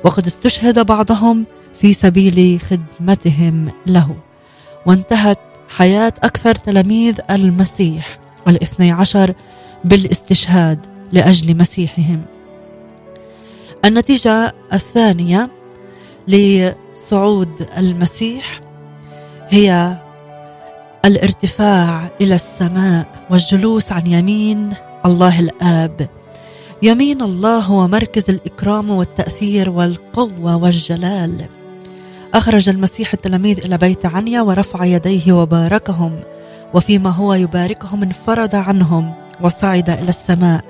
وقد 0.04 0.26
استشهد 0.26 0.86
بعضهم 0.86 1.46
في 1.78 1.94
سبيل 1.94 2.62
خدمتهم 2.62 3.72
له. 3.88 4.16
وانتهت 4.86 5.40
حياة 5.70 6.14
أكثر 6.24 6.56
تلاميذ 6.56 7.20
المسيح 7.32 8.20
الاثني 8.48 8.92
عشر 8.92 9.34
بالاستشهاد 9.86 10.86
لأجل 11.12 11.58
مسيحهم. 11.58 12.22
النتيجة 13.86 14.54
الثانية 14.74 15.50
لصعود 16.28 17.68
المسيح 17.78 18.62
هي 19.50 19.98
الارتفاع 21.06 22.10
إلى 22.22 22.36
السماء 22.36 23.08
والجلوس 23.30 23.92
عن 23.92 24.08
يمين 24.08 24.70
الله 25.06 25.40
الآب. 25.40 26.10
يمين 26.84 27.22
الله 27.22 27.60
هو 27.60 27.88
مركز 27.88 28.30
الإكرام 28.30 28.90
والتأثير 28.90 29.70
والقوة 29.70 30.56
والجلال. 30.56 31.46
أخرج 32.34 32.70
المسيح 32.70 33.14
التلاميذ 33.14 33.66
إلى 33.66 33.78
بيت 33.78 34.06
عنيا 34.06 34.42
ورفع 34.42 34.86
يديه 34.86 35.34
وباركهم 35.34 36.20
وفيما 36.74 37.10
هو 37.10 37.34
يباركهم 37.34 38.04
انفرد 38.04 38.56
عنهم 38.56 39.14
وصعد 39.42 39.90
إلى 39.90 40.10
السماء. 40.10 40.62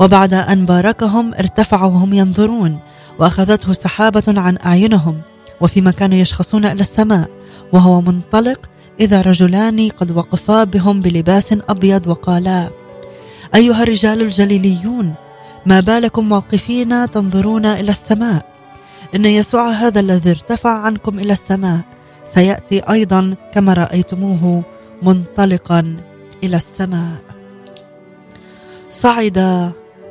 وبعد 0.00 0.34
أن 0.34 0.66
باركهم 0.66 1.34
ارتفعوا 1.34 1.90
وهم 1.90 2.14
ينظرون 2.14 2.78
وأخذته 3.18 3.72
سحابة 3.72 4.22
عن 4.28 4.58
أعينهم 4.66 5.20
وفيما 5.60 5.90
كانوا 5.90 6.18
يشخصون 6.18 6.64
إلى 6.64 6.80
السماء 6.80 7.28
وهو 7.72 8.00
منطلق 8.00 8.70
إذا 9.00 9.20
رجلان 9.22 9.88
قد 9.88 10.10
وقفا 10.10 10.64
بهم 10.64 11.00
بلباس 11.00 11.54
أبيض 11.68 12.06
وقالا 12.06 12.70
أيها 13.54 13.82
الرجال 13.82 14.22
الجليليون 14.22 15.14
ما 15.66 15.80
بالكم 15.80 16.32
واقفين 16.32 17.10
تنظرون 17.10 17.66
إلى 17.66 17.90
السماء؟ 17.90 18.46
إن 19.14 19.24
يسوع 19.24 19.70
هذا 19.70 20.00
الذي 20.00 20.30
ارتفع 20.30 20.70
عنكم 20.70 21.18
إلى 21.18 21.32
السماء 21.32 21.80
سيأتي 22.24 22.80
أيضا 22.80 23.34
كما 23.54 23.74
رأيتموه 23.74 24.62
منطلقا 25.02 25.96
إلى 26.44 26.56
السماء. 26.56 27.22
صعد 28.90 29.38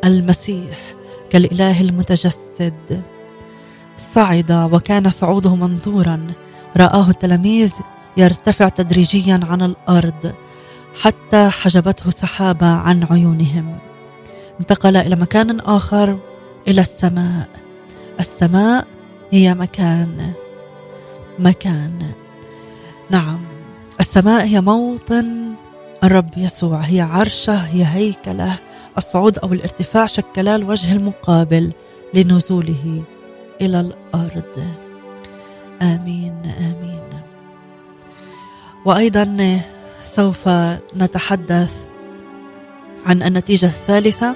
المسيح 0.06 0.78
كالإله 1.30 1.82
المتجسد. 1.82 3.02
صعد 3.98 4.70
وكان 4.74 5.10
صعوده 5.10 5.56
منظورا 5.56 6.28
رآه 6.78 7.10
التلاميذ 7.10 7.72
يرتفع 8.20 8.70
تدريجيا 8.70 9.40
عن 9.44 9.62
الأرض 9.62 10.34
حتى 11.02 11.50
حجبته 11.50 12.10
سحابة 12.10 12.68
عن 12.68 13.04
عيونهم. 13.12 13.78
انتقل 14.60 14.98
إلى 14.98 15.16
مكان 15.16 15.60
آخر 15.60 16.20
إلى 16.68 16.82
السماء. 16.82 17.50
السماء 18.20 18.88
هي 19.32 19.54
مكان 19.54 20.32
مكان. 21.40 22.12
نعم 23.10 23.46
السماء 24.00 24.46
هي 24.46 24.62
موطن 24.62 25.54
الرب 26.04 26.38
يسوع 26.38 26.80
هي 26.80 27.02
عرشة 27.02 27.56
هي 27.56 27.86
هيكلة. 27.86 28.60
الصعود 28.98 29.38
أو 29.38 29.54
الارتفاع 29.54 30.06
شكلا 30.06 30.56
الوجه 30.56 30.92
المقابل 30.92 31.74
لنزوله 32.14 33.04
إلى 33.62 33.80
الأرض. 33.80 34.68
آمين 35.82 36.42
آمين. 36.60 37.09
وأيضا 38.90 39.60
سوف 40.06 40.50
نتحدث 40.98 41.72
عن 43.06 43.24
النتيجة 43.24 43.66
الثالثة 43.66 44.36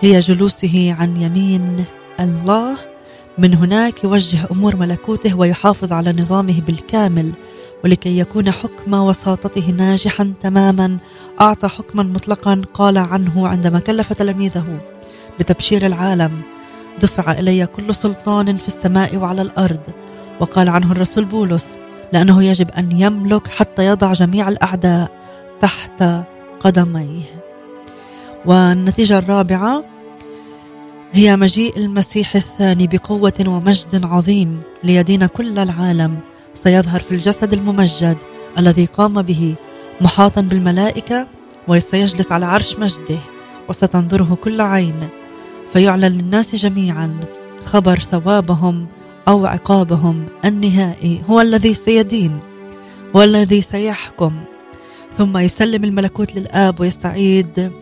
هي 0.00 0.20
جلوسه 0.20 0.96
عن 0.98 1.16
يمين 1.16 1.84
الله. 2.20 2.78
من 3.38 3.54
هناك 3.54 4.04
يوجه 4.04 4.38
أمور 4.50 4.76
ملكوته 4.76 5.38
ويحافظ 5.38 5.92
على 5.92 6.12
نظامه 6.12 6.60
بالكامل 6.60 7.32
ولكي 7.84 8.18
يكون 8.18 8.50
حكم 8.50 8.94
وساطته 8.94 9.70
ناجحا 9.70 10.32
تماما. 10.40 10.98
أعطى 11.40 11.68
حكما 11.68 12.02
مطلقا 12.02 12.62
قال 12.74 12.98
عنه 12.98 13.48
عندما 13.48 13.78
كلف 13.78 14.12
تلاميذه 14.12 14.80
بتبشير 15.38 15.86
العالم. 15.86 16.42
دفع 17.00 17.32
إلي 17.32 17.66
كل 17.66 17.94
سلطان 17.94 18.56
في 18.56 18.68
السماء 18.68 19.16
وعلى 19.16 19.42
الأرض. 19.42 19.82
وقال 20.40 20.68
عنه 20.68 20.92
الرسول 20.92 21.24
بولس 21.24 21.76
لأنه 22.12 22.44
يجب 22.44 22.70
أن 22.70 23.00
يملك 23.00 23.48
حتى 23.48 23.86
يضع 23.86 24.12
جميع 24.12 24.48
الأعداء 24.48 25.10
تحت 25.60 26.04
قدميه. 26.60 27.22
والنتيجة 28.46 29.18
الرابعة 29.18 29.84
هي 31.12 31.36
مجيء 31.36 31.76
المسيح 31.76 32.36
الثاني 32.36 32.86
بقوة 32.86 33.44
ومجد 33.46 34.04
عظيم 34.04 34.60
ليدين 34.84 35.26
كل 35.26 35.58
العالم. 35.58 36.18
سيظهر 36.54 37.00
في 37.00 37.12
الجسد 37.12 37.52
الممجد 37.52 38.16
الذي 38.58 38.86
قام 38.86 39.22
به 39.22 39.54
محاطا 40.00 40.40
بالملائكة 40.40 41.28
وسيجلس 41.68 42.32
على 42.32 42.46
عرش 42.46 42.76
مجده 42.76 43.18
وستنظره 43.68 44.34
كل 44.34 44.60
عين 44.60 45.08
فيعلن 45.72 46.04
للناس 46.04 46.54
جميعا 46.54 47.20
خبر 47.64 47.98
ثوابهم 47.98 48.86
أو 49.28 49.46
عقابهم 49.46 50.26
النهائي. 50.44 51.22
هو 51.30 51.40
الذي 51.40 51.74
سيدين 51.74 52.38
هو 53.16 53.22
الذي 53.22 53.62
سيحكم. 53.62 54.32
ثم 55.18 55.38
يسلم 55.38 55.84
الملكوت 55.84 56.36
للآب 56.36 56.80
ويستعيد 56.80 57.72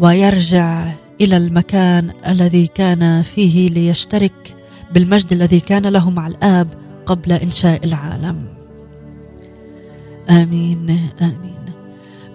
ويرجع 0.00 0.88
إلى 1.20 1.36
المكان 1.36 2.10
الذي 2.26 2.66
كان 2.66 3.22
فيه 3.22 3.68
ليشترك 3.68 4.56
بالمجد 4.92 5.32
الذي 5.32 5.60
كان 5.60 5.86
له 5.86 6.10
مع 6.10 6.26
الآب 6.26 6.68
قبل 7.06 7.32
إنشاء 7.32 7.84
العالم. 7.84 8.46
آمين 10.30 11.10
آمين. 11.20 11.64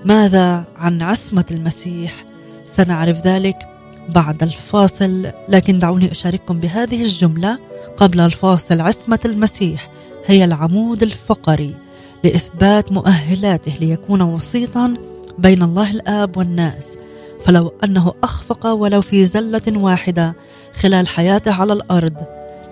ماذا 0.05 0.65
عن 0.77 1.01
عصمة 1.01 1.45
المسيح؟ 1.51 2.25
سنعرف 2.65 3.27
ذلك. 3.27 3.70
بعد 4.09 4.43
الفاصل 4.43 5.27
لكن 5.49 5.79
دعوني 5.79 6.11
أشارككم 6.11 6.59
بهذه 6.59 7.03
الجملة 7.03 7.59
قبل 7.97 8.19
الفاصل. 8.19 8.81
عصمة 8.81 9.19
المسيح 9.25 9.89
هي 10.25 10.45
العمود 10.45 11.03
الفقري 11.03 11.75
لإثبات 12.23 12.91
مؤهلاته 12.91 13.73
ليكون 13.79 14.21
وسيطا 14.21 14.93
بين 15.37 15.63
الله 15.63 15.91
الآب 15.91 16.37
والناس. 16.37 16.97
فلو 17.45 17.73
أنه 17.83 18.13
أخفق 18.23 18.67
ولو 18.67 19.01
في 19.01 19.25
زلة 19.25 19.61
واحدة 19.75 20.35
خلال 20.73 21.07
حياته 21.07 21.53
على 21.53 21.73
الأرض 21.73 22.15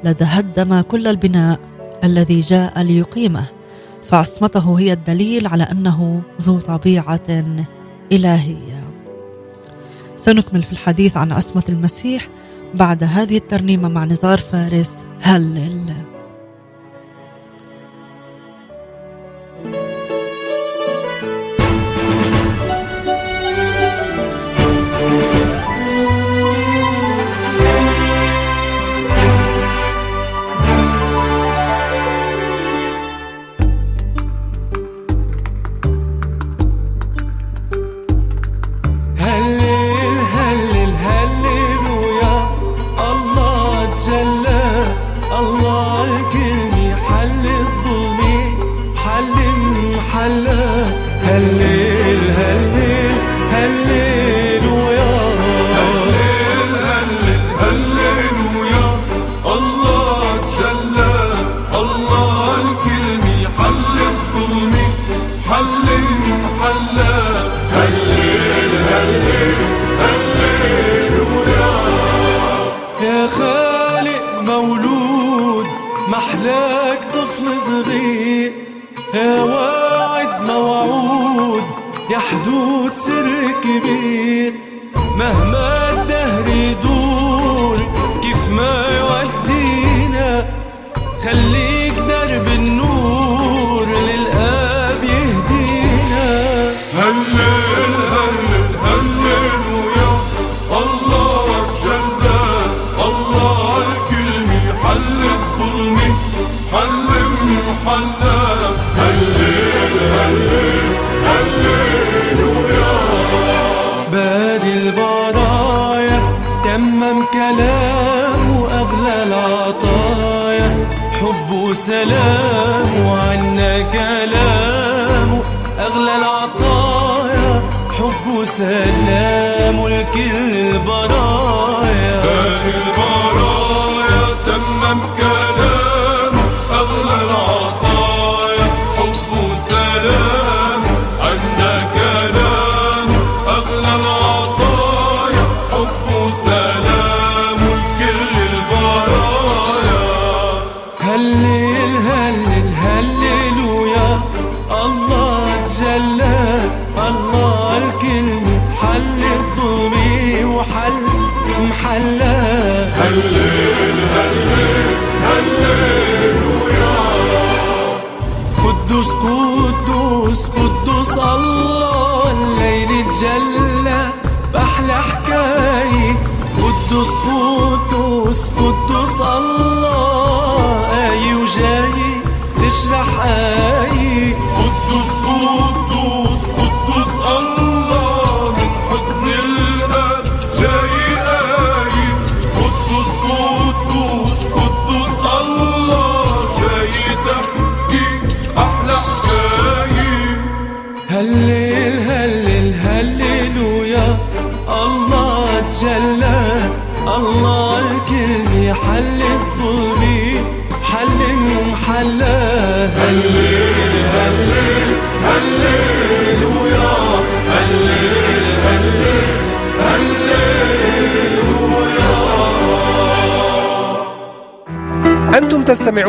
لتهدم 0.03 0.81
كل 0.81 1.07
البناء 1.07 1.59
الذي 2.03 2.39
جاء 2.39 2.81
ليقيمه. 2.81 3.45
فعصمته 4.05 4.79
هي 4.79 4.93
الدليل 4.93 5.47
على 5.47 5.63
أنه 5.63 6.21
ذو 6.41 6.59
طبيعة 6.59 7.43
إلهية. 8.11 8.78
سنكمل 10.19 10.63
في 10.63 10.71
الحديث 10.71 11.17
عن 11.17 11.31
عصمة 11.31 11.63
المسيح 11.69 12.27
بعد 12.73 13.03
هذه 13.03 13.37
الترنيمة 13.37 13.89
مع 13.89 14.05
نزار 14.05 14.37
فارس. 14.37 15.05
هلل 15.21 16.08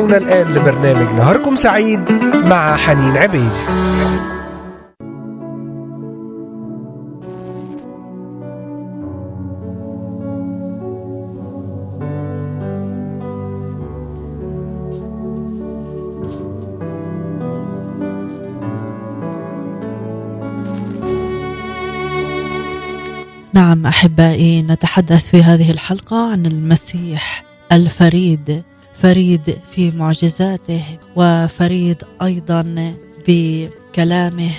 تستمعون 0.00 0.14
الآن 0.14 0.54
لبرنامج 0.54 1.14
نهاركم 1.14 1.56
سعيد 1.56 2.12
مع 2.34 2.76
حنين 2.76 3.16
عبيد. 3.16 3.50
نعم 23.54 23.86
أحبائي 23.86 24.62
نتحدث 24.62 25.30
في 25.30 25.42
هذه 25.42 25.70
الحلقة 25.70 26.32
عن 26.32 26.46
المسيح 26.46 27.44
الفريد. 27.72 28.62
فريد 29.02 29.58
في 29.70 29.90
معجزاته 29.90 30.82
وفريد 31.16 31.96
أيضا 32.22 32.94
بكلامه 33.28 34.50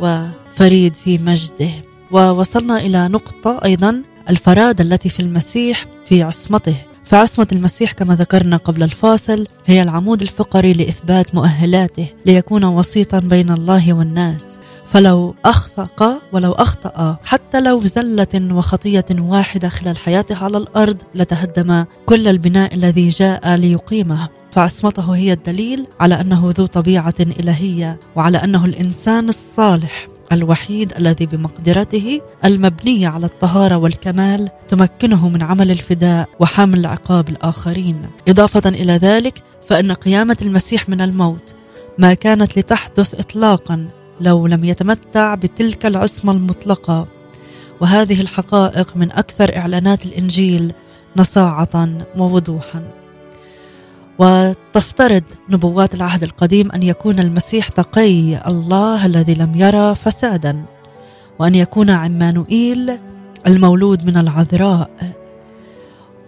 وفريد 0.00 0.94
في 0.94 1.18
مجده. 1.18 1.70
ووصلنا 2.12 2.76
إلى 2.78 3.08
نقطة 3.08 3.60
أيضا 3.64 4.02
الفراد 4.30 4.80
التي 4.80 5.08
في 5.08 5.20
المسيح 5.20 5.86
في 6.06 6.22
عصمته. 6.22 6.76
فعصمة 7.04 7.46
المسيح 7.52 7.92
كما 7.92 8.14
ذكرنا 8.14 8.56
قبل 8.56 8.82
الفاصل 8.82 9.46
هي 9.66 9.82
العمود 9.82 10.22
الفقري 10.22 10.72
لإثبات 10.72 11.34
مؤهلاته 11.34 12.06
ليكون 12.26 12.64
وسيطا 12.64 13.18
بين 13.18 13.50
الله 13.50 13.92
والناس. 13.92 14.58
فلو 14.92 15.34
أخفق 15.44 16.22
ولو 16.32 16.52
أخطأ 16.52 17.16
حتى 17.24 17.60
لو 17.60 17.80
زلة 17.80 18.54
وخطية 18.54 19.04
واحدة 19.18 19.68
خلال 19.68 19.98
حياته 19.98 20.44
على 20.44 20.58
الأرض 20.58 21.02
لتهدم 21.14 21.84
كل 22.06 22.28
البناء 22.28 22.74
الذي 22.74 23.08
جاء 23.08 23.56
ليقيمه. 23.56 24.28
فعصمته 24.52 25.16
هي 25.16 25.32
الدليل 25.32 25.86
على 26.00 26.20
أنه 26.20 26.52
ذو 26.56 26.66
طبيعة 26.66 27.14
إلهية 27.20 28.00
وعلى 28.16 28.38
أنه 28.38 28.64
الإنسان 28.64 29.28
الصالح 29.28 30.08
الوحيد 30.32 30.92
الذي 30.98 31.26
بمقدرته 31.26 32.20
المبنية 32.44 33.08
على 33.08 33.26
الطهارة 33.26 33.76
والكمال 33.76 34.48
تمكنه 34.68 35.28
من 35.28 35.42
عمل 35.42 35.70
الفداء 35.70 36.28
وحمل 36.40 36.86
عقاب 36.86 37.28
الآخرين. 37.28 38.02
إضافة 38.28 38.68
إلى 38.68 38.92
ذلك 38.92 39.42
فإن 39.68 39.92
قيامة 39.92 40.36
المسيح 40.42 40.88
من 40.88 41.00
الموت 41.00 41.54
ما 41.98 42.14
كانت 42.14 42.58
لتحدث 42.58 43.14
اطلاقا 43.20 43.99
لو 44.20 44.46
لم 44.46 44.64
يتمتع 44.64 45.34
بتلك 45.34 45.86
العصمة 45.86 46.32
المطلقة. 46.32 47.08
وهذه 47.80 48.20
الحقائق 48.20 48.96
من 48.96 49.12
أكثر 49.12 49.56
إعلانات 49.56 50.06
الإنجيل 50.06 50.72
نصاعة 51.16 51.98
ووضوحا. 52.16 52.82
وتفترض 54.18 55.22
نبوات 55.48 55.94
العهد 55.94 56.22
القديم 56.22 56.72
أن 56.72 56.82
يكون 56.82 57.18
المسيح 57.18 57.68
تقي 57.68 58.48
الله 58.48 59.06
الذي 59.06 59.34
لم 59.34 59.52
يرى 59.54 59.94
فسادا 59.94 60.64
وأن 61.38 61.54
يكون 61.54 61.90
عمانوئيل 61.90 62.98
المولود 63.46 64.04
من 64.04 64.16
العذراء 64.16 64.90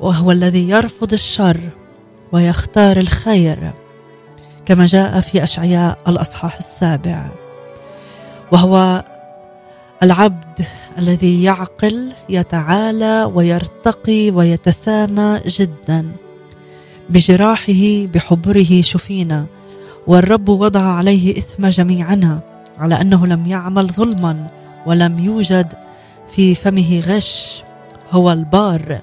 وهو 0.01 0.31
الذي 0.31 0.69
يرفض 0.69 1.13
الشر 1.13 1.61
ويختار 2.33 2.97
الخير 2.97 3.73
كما 4.67 4.87
جاء 4.87 5.21
في 5.21 5.45
أشعياء 5.45 5.99
الأصحاح 6.09 6.57
السابع. 6.57 7.42
وهو 8.53 9.05
العبد 10.03 10.67
الذي 10.99 11.43
يعقل 11.43 12.13
يتعالى 12.29 13.31
ويرتقي 13.35 14.31
ويتسامى 14.31 15.41
جدا 15.47 16.13
بجراحه 17.11 18.07
بحبره 18.15 18.81
شفينا 18.81 19.47
والرب 20.07 20.49
وضع 20.49 20.81
عليه 20.81 21.39
إثم 21.39 21.67
جميعنا 21.67 22.41
على 22.79 23.01
أنه 23.01 23.27
لم 23.27 23.47
يعمل 23.47 23.87
ظلما 23.87 24.47
ولم 24.87 25.19
يوجد 25.19 25.73
في 26.37 26.55
فمه 26.55 27.01
غش 27.01 27.63
هو 28.11 28.33
البار. 28.33 29.01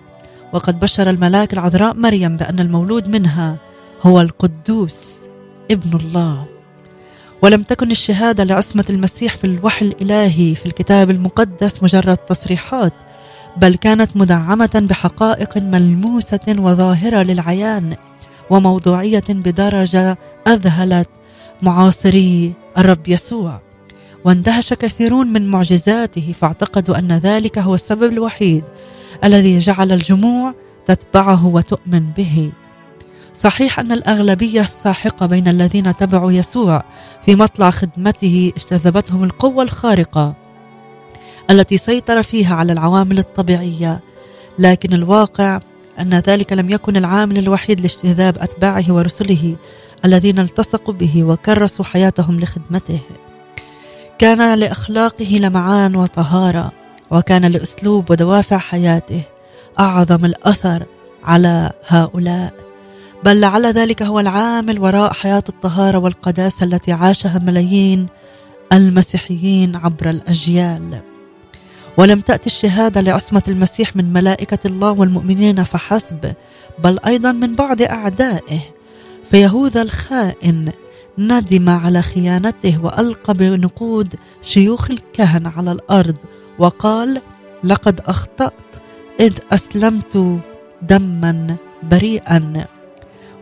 وقد 0.54 0.80
بشر 0.80 1.10
الملاك 1.10 1.54
العذراء 1.54 1.96
مريم 1.96 2.38
بأن 2.38 2.60
المولود 2.60 3.08
منها 3.08 3.58
هو 4.04 4.22
القدوس 4.22 5.20
ابن 5.72 5.98
الله. 5.98 6.59
ولم 7.41 7.63
تكن 7.63 7.91
الشهادة 7.91 8.43
لعصمة 8.43 8.86
المسيح 8.89 9.36
في 9.36 9.43
الوحي 9.47 9.86
الإلهي 9.86 10.56
في 10.56 10.65
الكتاب 10.65 11.10
المقدس 11.10 11.84
مجرد 11.84 12.17
تصريحات 12.17 12.93
بل 13.58 13.75
كانت 13.75 14.17
مدعمة 14.17 14.88
بحقائق 14.89 15.58
ملموسة 15.58 16.56
وظاهرة 16.58 17.23
للعيان 17.23 17.95
وموضوعية 18.49 19.23
بدرجة 19.30 20.17
أذهلت 20.47 21.10
معاصري 21.62 22.54
الرب 22.78 23.08
يسوع. 23.08 23.62
واندهش 24.25 24.73
كثيرون 24.73 25.28
من 25.28 25.47
معجزاته 25.47 26.34
فاعتقدوا 26.41 26.99
أن 26.99 27.12
ذلك 27.12 27.58
هو 27.58 27.75
السبب 27.75 28.13
الوحيد 28.13 28.63
الذي 29.23 29.60
جعل 29.60 29.91
الجموع 29.91 30.54
تتبعه 30.86 31.45
وتؤمن 31.45 32.12
به. 32.17 32.52
صحيح 33.34 33.80
أن 33.80 33.92
الأغلبية 33.92 34.62
الساحقة 34.62 35.26
بين 35.26 35.48
الذين 35.48 35.98
تبعوا 35.98 36.32
يسوع 36.32 36.84
في 37.26 37.36
مطلع 37.36 37.70
خدمته 37.70 38.52
اجتذبتهم 38.58 39.24
القوة 39.24 39.63
الخارقة 39.63 40.36
التي 41.50 41.78
سيطر 41.78 42.24
فيها 42.24 42.56
على 42.56 42.74
العوامل 42.74 43.20
الطبيعية 43.20 44.00
لكن 44.60 44.94
الواقع 44.94 45.60
أن 46.00 46.13
ذلك 46.13 46.54
لم 46.54 46.70
يكن 46.70 46.98
العامل 46.98 47.38
الوحيد 47.38 47.82
لاجتذاب 47.82 48.38
أتباعه 48.38 48.84
ورسله 48.89 49.56
الذين 50.06 50.39
التصقوا 50.39 50.94
به 50.94 51.24
وكرسوا 51.24 51.86
حياتهم 51.86 52.39
لخدمته. 52.39 53.00
كان 54.18 54.60
لأخلاقه 54.60 55.38
لمعان 55.42 55.96
وطهارة 55.96 56.72
وكان 57.12 57.46
لأسلوب 57.46 58.12
ودوافع 58.12 58.58
حياته 58.58 59.22
أعظم 59.80 60.26
الأثر 60.26 60.86
على 61.24 61.72
هؤلاء. 61.88 62.69
بل 63.26 63.40
لعل 63.40 63.66
ذلك 63.66 64.04
هو 64.04 64.20
العامل 64.20 64.80
وراء 64.80 65.14
حياة 65.14 65.44
الطهارة 65.50 65.98
والقداسة 65.98 66.64
التي 66.64 66.92
عاشها 66.92 67.40
ملايين 67.40 68.06
المسيحيين 68.74 69.76
عبر 69.76 70.10
الأجيال. 70.10 71.02
ولم 71.98 72.22
تأتي 72.22 72.46
الشهادة 72.46 73.02
لعصمة 73.02 73.44
المسيح 73.48 73.96
من 73.96 74.14
ملائكة 74.14 74.60
الله 74.66 74.92
والمؤمنين 74.92 75.64
فحسب 75.64 76.34
بل 76.84 77.00
أيضا 77.06 77.32
من 77.32 77.56
بعض 77.56 77.82
أعدائه. 77.82 78.60
فيهوذا 79.32 79.82
الخائن 79.82 80.72
ندم 81.18 81.70
على 81.70 82.02
خيانته 82.02 82.84
وألقى 82.84 83.34
بنقود 83.34 84.16
شيوخ 84.42 84.92
الكهنه 84.92 85.54
على 85.58 85.72
الأرض 85.72 86.18
وقال 86.60 87.22
لقد 87.64 88.02
أخطأت 88.06 88.76
إذ 89.20 89.34
أسلمت 89.52 90.40
دما 90.82 91.56
بريئا. 91.84 92.68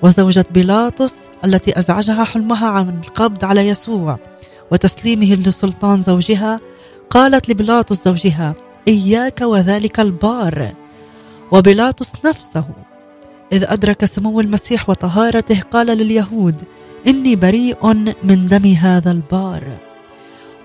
وزوجة 0.04 0.46
بيلاطس 0.52 1.28
التي 1.46 1.80
أزعجها 1.80 2.24
حلمها 2.24 2.68
عن 2.68 3.02
القبض 3.04 3.46
على 3.46 3.68
يسوع 3.68 4.20
وتسليمه 4.72 5.36
لسلطان 5.36 6.02
زوجها 6.02 6.60
قالت 7.10 7.50
لبيلاطس 7.50 8.06
زوجها 8.06 8.56
إياك 8.88 9.42
وذلك 9.42 10.00
البار. 10.00 10.74
وبيلاطس 11.52 12.14
نفسه 12.26 12.66
إذ 13.54 13.64
أدرك 13.64 14.06
سمو 14.06 14.40
المسيح 14.42 14.90
وطهارته 14.90 15.62
قال 15.72 15.88
لليهود 15.88 16.64
إني 17.08 17.36
بريء 17.36 17.88
من 18.24 18.48
دم 18.48 18.66
هذا 18.66 19.12
البار. 19.12 19.78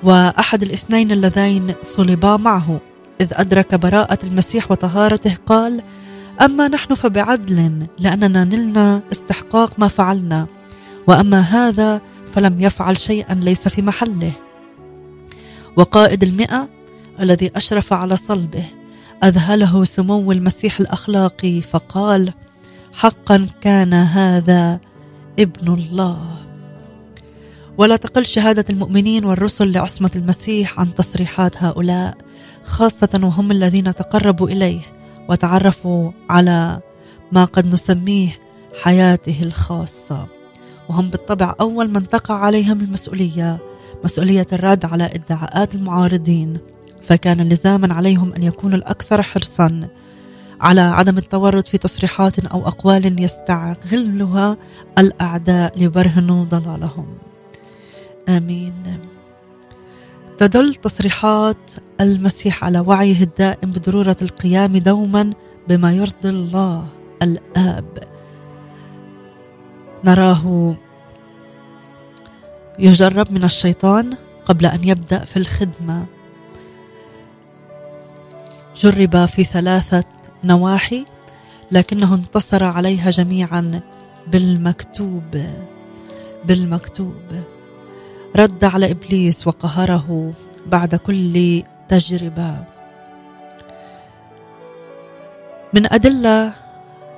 وأحد 0.02 0.62
الاثنين 0.62 1.12
اللذين 1.12 1.74
صلبا 1.82 2.36
معه 2.36 2.80
إذ 3.20 3.28
أدرك 3.32 3.74
براءة 3.74 4.18
المسيح 4.24 4.70
وطهارته 4.70 5.34
قال 5.46 5.82
أما 6.42 6.68
نحن 6.68 6.94
فبعدل 6.94 7.86
لأننا 7.98 8.44
نلنا 8.44 9.02
استحقاق 9.12 9.78
ما 9.78 9.88
فعلنا. 9.88 10.46
وأما 11.06 11.40
هذا 11.40 12.00
فلم 12.26 12.60
يفعل 12.60 12.98
شيئا 12.98 13.34
ليس 13.34 13.68
في 13.68 13.82
محله. 13.82 14.32
وقائد 15.76 16.22
المئة 16.22 16.68
الذي 17.20 17.50
أشرف 17.56 17.92
على 17.92 18.16
صلبه 18.16 18.64
أذهله 19.24 19.84
سمو 19.84 20.32
المسيح 20.32 20.80
الأخلاقي 20.80 21.60
فقال 21.60 22.32
حقا 22.92 23.46
كان 23.60 23.94
هذا 23.94 24.80
ابن 25.38 25.74
الله. 25.74 26.36
ولا 27.78 27.96
تقل 27.96 28.26
شهادة 28.26 28.64
المؤمنين 28.70 29.24
والرسل 29.24 29.72
لعصمة 29.72 30.10
المسيح 30.16 30.80
عن 30.80 30.94
تصريحات 30.94 31.62
هؤلاء 31.62 32.16
خاصة 32.64 33.20
وهم 33.22 33.50
الذين 33.50 33.94
تقربوا 33.94 34.48
إليه. 34.48 35.01
وتعرفوا 35.32 36.10
على 36.30 36.80
ما 37.32 37.44
قد 37.44 37.66
نسميه 37.66 38.38
حياته 38.82 39.42
الخاصة. 39.42 40.26
وهم 40.88 41.08
بالطبع 41.08 41.54
أول 41.60 41.88
من 41.88 42.08
تقع 42.08 42.34
عليهم 42.34 42.80
المسؤولية 42.80 43.58
مسؤولية 44.04 44.46
الرد 44.52 44.84
على 44.84 45.04
ادعاءات 45.04 45.74
المعارضين. 45.74 46.58
فكان 47.02 47.48
لزاما 47.48 47.94
عليهم 47.94 48.32
أن 48.32 48.42
يكونوا 48.42 48.78
الأكثر 48.78 49.22
حرصا 49.22 49.88
على 50.60 50.80
عدم 50.80 51.18
التورط 51.18 51.66
في 51.66 51.78
تصريحات 51.78 52.38
أو 52.38 52.68
أقوال 52.68 53.22
يستغلها 53.22 54.56
الأعداء 54.98 55.78
ليبرهنوا 55.78 56.44
ضلالهم. 56.44 57.06
آمين. 58.28 58.98
تدل 60.38 60.74
تصريحات 60.74 61.70
المسيح 62.02 62.64
على 62.64 62.80
وعيه 62.80 63.22
الدائم 63.22 63.72
بضرورة 63.72 64.16
القيام 64.22 64.76
دوما 64.76 65.32
بما 65.68 65.92
يرضي 65.92 66.28
الله 66.28 66.88
الآب. 67.22 67.98
نراه 70.04 70.76
يجرب 72.78 73.32
من 73.32 73.44
الشيطان 73.44 74.14
قبل 74.44 74.66
أن 74.66 74.88
يبدأ 74.88 75.24
في 75.24 75.36
الخدمة. 75.36 76.06
جرب 78.76 79.26
في 79.26 79.44
ثلاثة 79.44 80.04
نواحي 80.44 81.04
لكنه 81.72 82.14
انتصر 82.14 82.64
عليها 82.64 83.10
جميعا 83.10 83.80
بالمكتوب. 84.26 85.42
بالمكتوب. 86.44 87.44
رد 88.36 88.64
على 88.64 88.90
إبليس 88.90 89.46
وقهره 89.46 90.32
بعد 90.66 90.94
كل 90.94 91.62
تجربة. 91.92 92.56
من 95.74 95.92
أدلة 95.92 96.54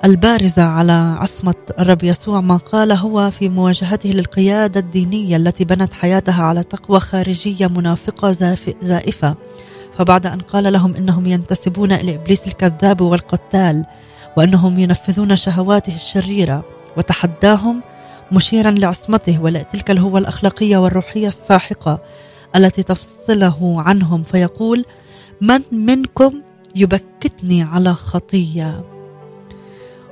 البارزة 0.05 0.63
على 0.63 1.15
عصمة 1.19 1.55
الرب 1.79 2.03
يسوع 2.03 2.41
ما 2.41 2.57
قال 2.57 2.91
هو 2.91 3.31
في 3.31 3.49
مواجهته 3.49 4.09
للقيادة 4.09 4.79
الدينية 4.79 5.37
التي 5.37 5.65
بنت 5.65 5.93
حياتها 5.93 6.43
على 6.43 6.63
تقوى 6.63 6.99
خارجية 6.99 7.67
منافقة 7.67 8.31
زائفة. 8.81 9.35
فبعد 9.97 10.25
أن 10.25 10.39
قال 10.39 10.73
لهم 10.73 10.95
إنهم 10.95 11.25
ينتسبون 11.25 11.91
إلى 11.91 12.15
إبليس 12.15 12.47
الكذاب 12.47 13.01
والقتال 13.01 13.85
وأنهم 14.37 14.79
ينفذون 14.79 15.35
شهواته 15.35 15.95
الشريرة 15.95 16.65
وتحداهم 16.97 17.83
مشيرا 18.31 18.71
لعصمته 18.71 19.41
ولتلك 19.41 19.91
الهوة 19.91 20.19
الأخلاقية 20.19 20.77
والروحية 20.77 21.27
الساحقة. 21.27 21.99
التي 22.55 22.83
تفصله 22.83 23.81
عنهم 23.81 24.23
فيقول 24.23 24.85
من 25.41 25.61
منكم 25.71 26.41
يبكتني 26.75 27.63
على 27.63 27.93
خطية؟ 27.93 28.83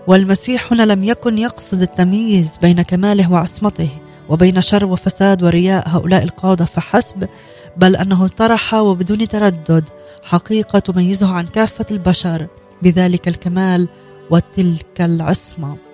والمسيح 0.07 0.73
هنا 0.73 0.83
لم 0.83 1.03
يكن 1.03 1.37
يقصد 1.37 1.81
التمييز 1.81 2.57
بين 2.61 2.81
كماله 2.81 3.31
وعصمته 3.31 3.89
وبين 4.29 4.61
شر 4.61 4.85
وفساد 4.85 5.43
ورياء 5.43 5.83
هؤلاء 5.87 6.23
القادة 6.23 6.65
فحسب 6.65 7.27
بل 7.77 7.95
أنه 7.95 8.27
طرح 8.27 8.73
وبدون 8.73 9.27
تردد 9.27 9.89
حقيقة 10.23 10.79
تميزه 10.79 11.33
عن 11.33 11.47
كافة 11.47 11.85
البشر 11.91 12.47
بذلك 12.81 13.27
الكمال 13.27 13.87
وتلك 14.29 15.01
العصمة. 15.01 15.92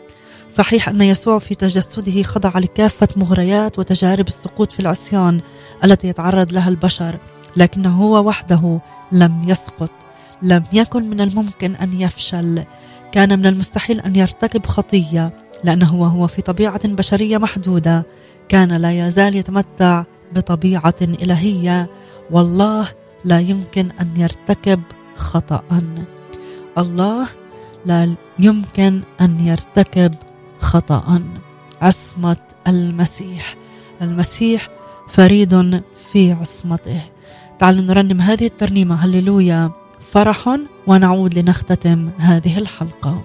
صحيح 0.49 0.89
أن 0.89 1.01
يسوع 1.01 1.39
في 1.39 1.55
تجسده 1.55 2.23
خضع 2.23 2.59
لكافة 2.59 3.07
مغريات 3.15 3.79
وتجارب 3.79 4.27
السقوط 4.27 4.71
في 4.71 4.79
العصيان 4.79 5.41
التي 5.83 6.07
يتعرض 6.07 6.53
لها 6.53 6.69
البشر 6.69 7.17
لكنه 7.57 7.89
هو 7.89 8.27
وحده 8.27 8.81
لم 9.11 9.43
يسقط 9.47 9.91
لم 10.41 10.63
يكن 10.73 11.09
من 11.09 11.21
الممكن 11.21 11.75
أن 11.75 12.01
يفشل. 12.01 12.63
كان 13.11 13.39
من 13.39 13.45
المستحيل 13.45 13.99
أن 13.99 14.15
يرتكب 14.15 14.65
خطية 14.65 15.33
لأنه 15.63 15.95
وهو 15.95 16.27
في 16.27 16.41
طبيعة 16.41 16.87
بشرية 16.87 17.37
محدودة. 17.37 18.05
كان 18.49 18.71
لا 18.71 19.07
يزال 19.07 19.35
يتمتع 19.35 20.03
بطبيعة 20.35 20.95
إلهية. 21.01 21.89
والله 22.31 22.87
لا 23.25 23.39
يمكن 23.39 23.91
أن 24.01 24.09
يرتكب 24.17 24.81
خطا. 25.15 25.63
الله 26.77 27.27
لا 27.85 28.15
يمكن 28.39 29.01
أن 29.21 29.47
يرتكب 29.47 30.11
خطأ. 30.59 31.21
عصمة 31.81 32.37
المسيح. 32.67 33.55
المسيح 34.01 34.67
فريد 35.07 35.81
في 36.11 36.31
عصمته. 36.31 37.01
تعالوا 37.59 37.83
نرنم 37.83 38.21
هذه 38.21 38.45
الترنيمة. 38.45 38.95
هللويا. 38.95 39.71
فرح 40.11 40.59
ونعود 40.87 41.39
لنختتم 41.39 42.09
هذه 42.17 42.57
الحلقة. 42.57 43.23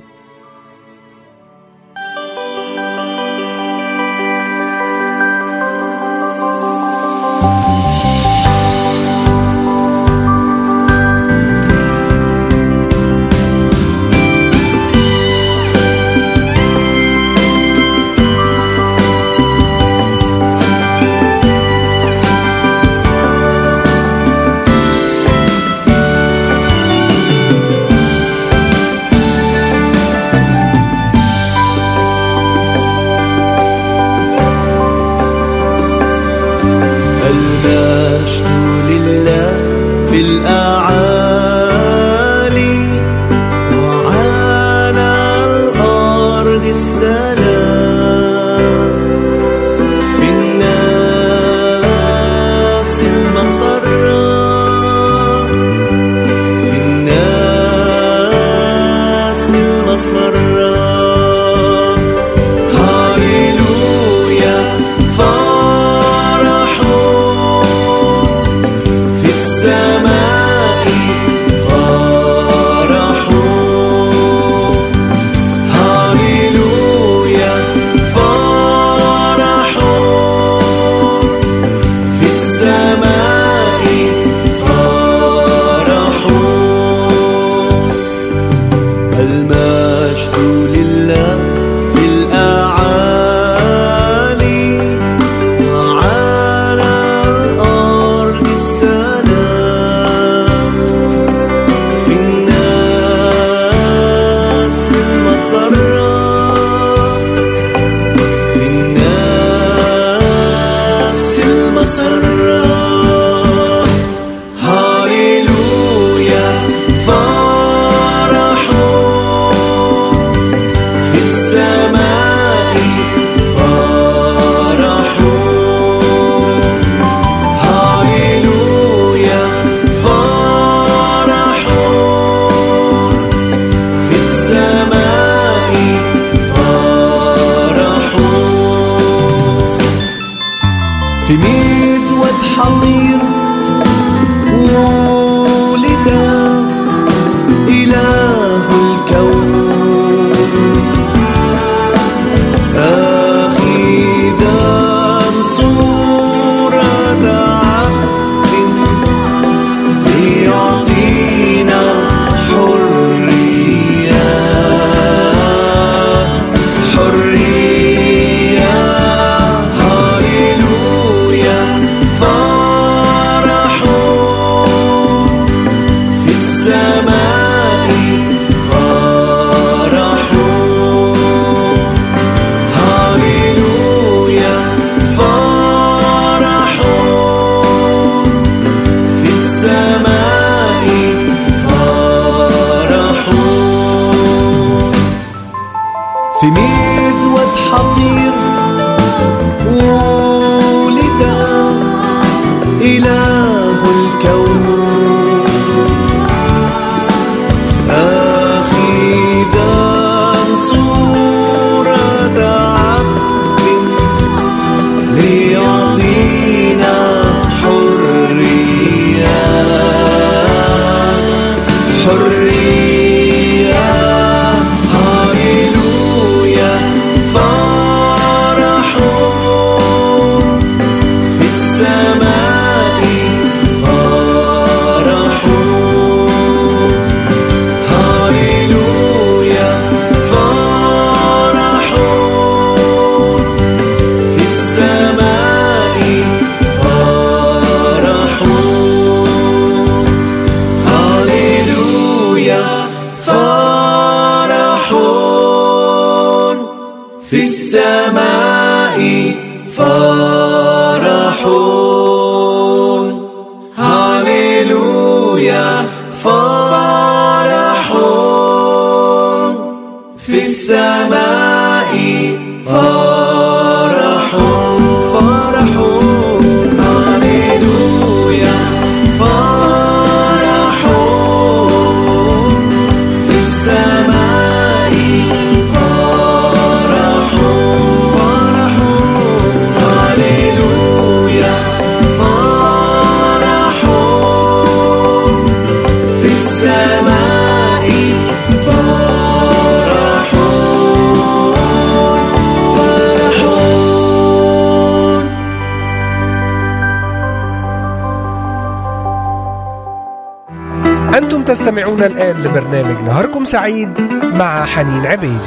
تستمعون 311.94 312.12
الآن 312.12 312.42
لبرنامج 312.42 313.08
نهاركم 313.08 313.44
سعيد 313.44 314.00
مع 314.22 314.64
حنين 314.64 315.06
عبيد. 315.06 315.38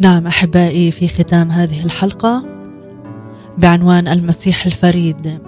نعم 0.00 0.26
أحبائي 0.26 0.90
في 0.90 1.08
ختام 1.08 1.50
هذه 1.50 1.84
الحلقة 1.84 2.44
بعنوان 3.58 4.08
المسيح 4.08 4.66
الفريد. 4.66 5.38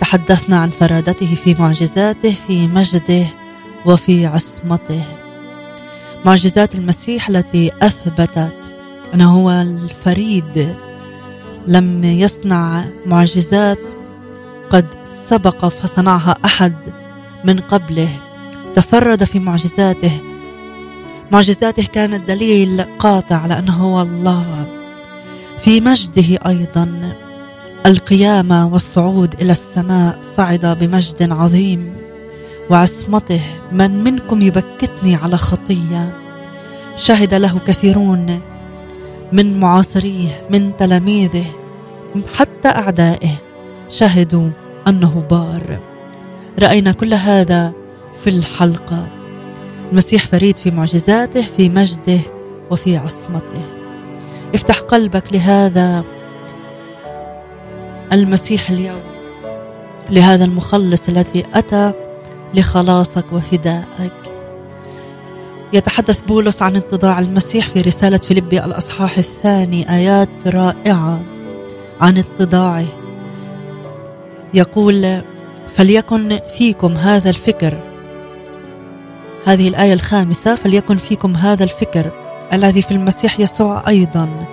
تحدثنا 0.00 0.56
عن 0.56 0.70
فرادته 0.70 1.34
في 1.34 1.54
معجزاته 1.58 2.34
في 2.48 2.68
مجده 2.68 3.26
وفي 3.86 4.26
عصمته. 4.26 5.17
معجزات 6.24 6.74
المسيح 6.74 7.28
التي 7.28 7.70
أثبتت 7.82 8.54
أنه 9.14 9.34
هو 9.34 9.50
الفريد. 9.50 10.76
لم 11.66 12.04
يصنع 12.04 12.84
معجزات 13.06 13.78
قد 14.70 14.86
سبق 15.04 15.68
فصنعها 15.68 16.34
أحد 16.44 16.74
من 17.44 17.60
قبله. 17.60 18.08
تفرد 18.74 19.24
في 19.24 19.38
معجزاته. 19.38 20.20
معجزاته 21.32 21.82
كانت 21.82 22.28
دليل 22.28 22.82
قاطع 22.98 23.36
على 23.36 23.58
أنه 23.58 23.72
هو 23.72 24.02
الله. 24.02 24.66
في 25.58 25.80
مجده 25.80 26.38
أيضا 26.46 27.16
القيامة 27.86 28.66
والصعود 28.72 29.34
إلى 29.40 29.52
السماء 29.52 30.18
صعد 30.22 30.78
بمجد 30.80 31.32
عظيم. 31.32 32.07
وعصمته 32.70 33.40
من 33.72 34.04
منكم 34.04 34.42
يبكتني 34.42 35.14
على 35.14 35.36
خطية. 35.36 36.18
شهد 36.96 37.34
له 37.34 37.58
كثيرون 37.58 38.40
من 39.32 39.60
معاصريه 39.60 40.46
من 40.50 40.76
تلاميذه 40.76 41.44
حتى 42.34 42.68
أعدائه 42.68 43.30
شهدوا 43.88 44.50
أنه 44.88 45.24
بار. 45.30 45.80
رأينا 46.62 46.92
كل 46.92 47.14
هذا 47.14 47.72
في 48.24 48.30
الحلقة. 48.30 49.08
المسيح 49.92 50.26
فريد 50.26 50.56
في 50.56 50.70
معجزاته 50.70 51.42
في 51.42 51.68
مجده 51.68 52.20
وفي 52.70 52.96
عصمته. 52.96 53.62
افتح 54.54 54.80
قلبك 54.80 55.32
لهذا 55.32 56.04
المسيح 58.12 58.70
اليوم 58.70 59.02
لهذا 60.10 60.44
المخلص 60.44 61.08
الذي 61.08 61.42
أتى 61.54 61.92
لخلاصك 62.54 63.32
وفدائك. 63.32 64.12
يتحدث 65.72 66.20
بولس 66.20 66.62
عن 66.62 66.76
اتضاع 66.76 67.18
المسيح 67.18 67.68
في 67.68 67.80
رسالة 67.80 68.18
فيلبي 68.18 68.64
الأصحاح 68.64 69.18
الثاني 69.18 69.94
آيات 69.94 70.46
رائعة 70.46 71.22
عن 72.00 72.18
اتضاعه 72.18 72.84
يقول 74.54 75.22
فليكن 75.76 76.38
فيكم 76.58 76.92
هذا 76.92 77.30
الفكر. 77.30 77.78
هذه 79.44 79.68
الآية 79.68 79.92
الخامسة 79.92 80.54
فليكن 80.54 80.96
فيكم 80.96 81.36
هذا 81.36 81.64
الفكر 81.64 82.10
الذي 82.52 82.82
في 82.82 82.90
المسيح 82.90 83.40
يسوع 83.40 83.88
أيضا 83.88 84.46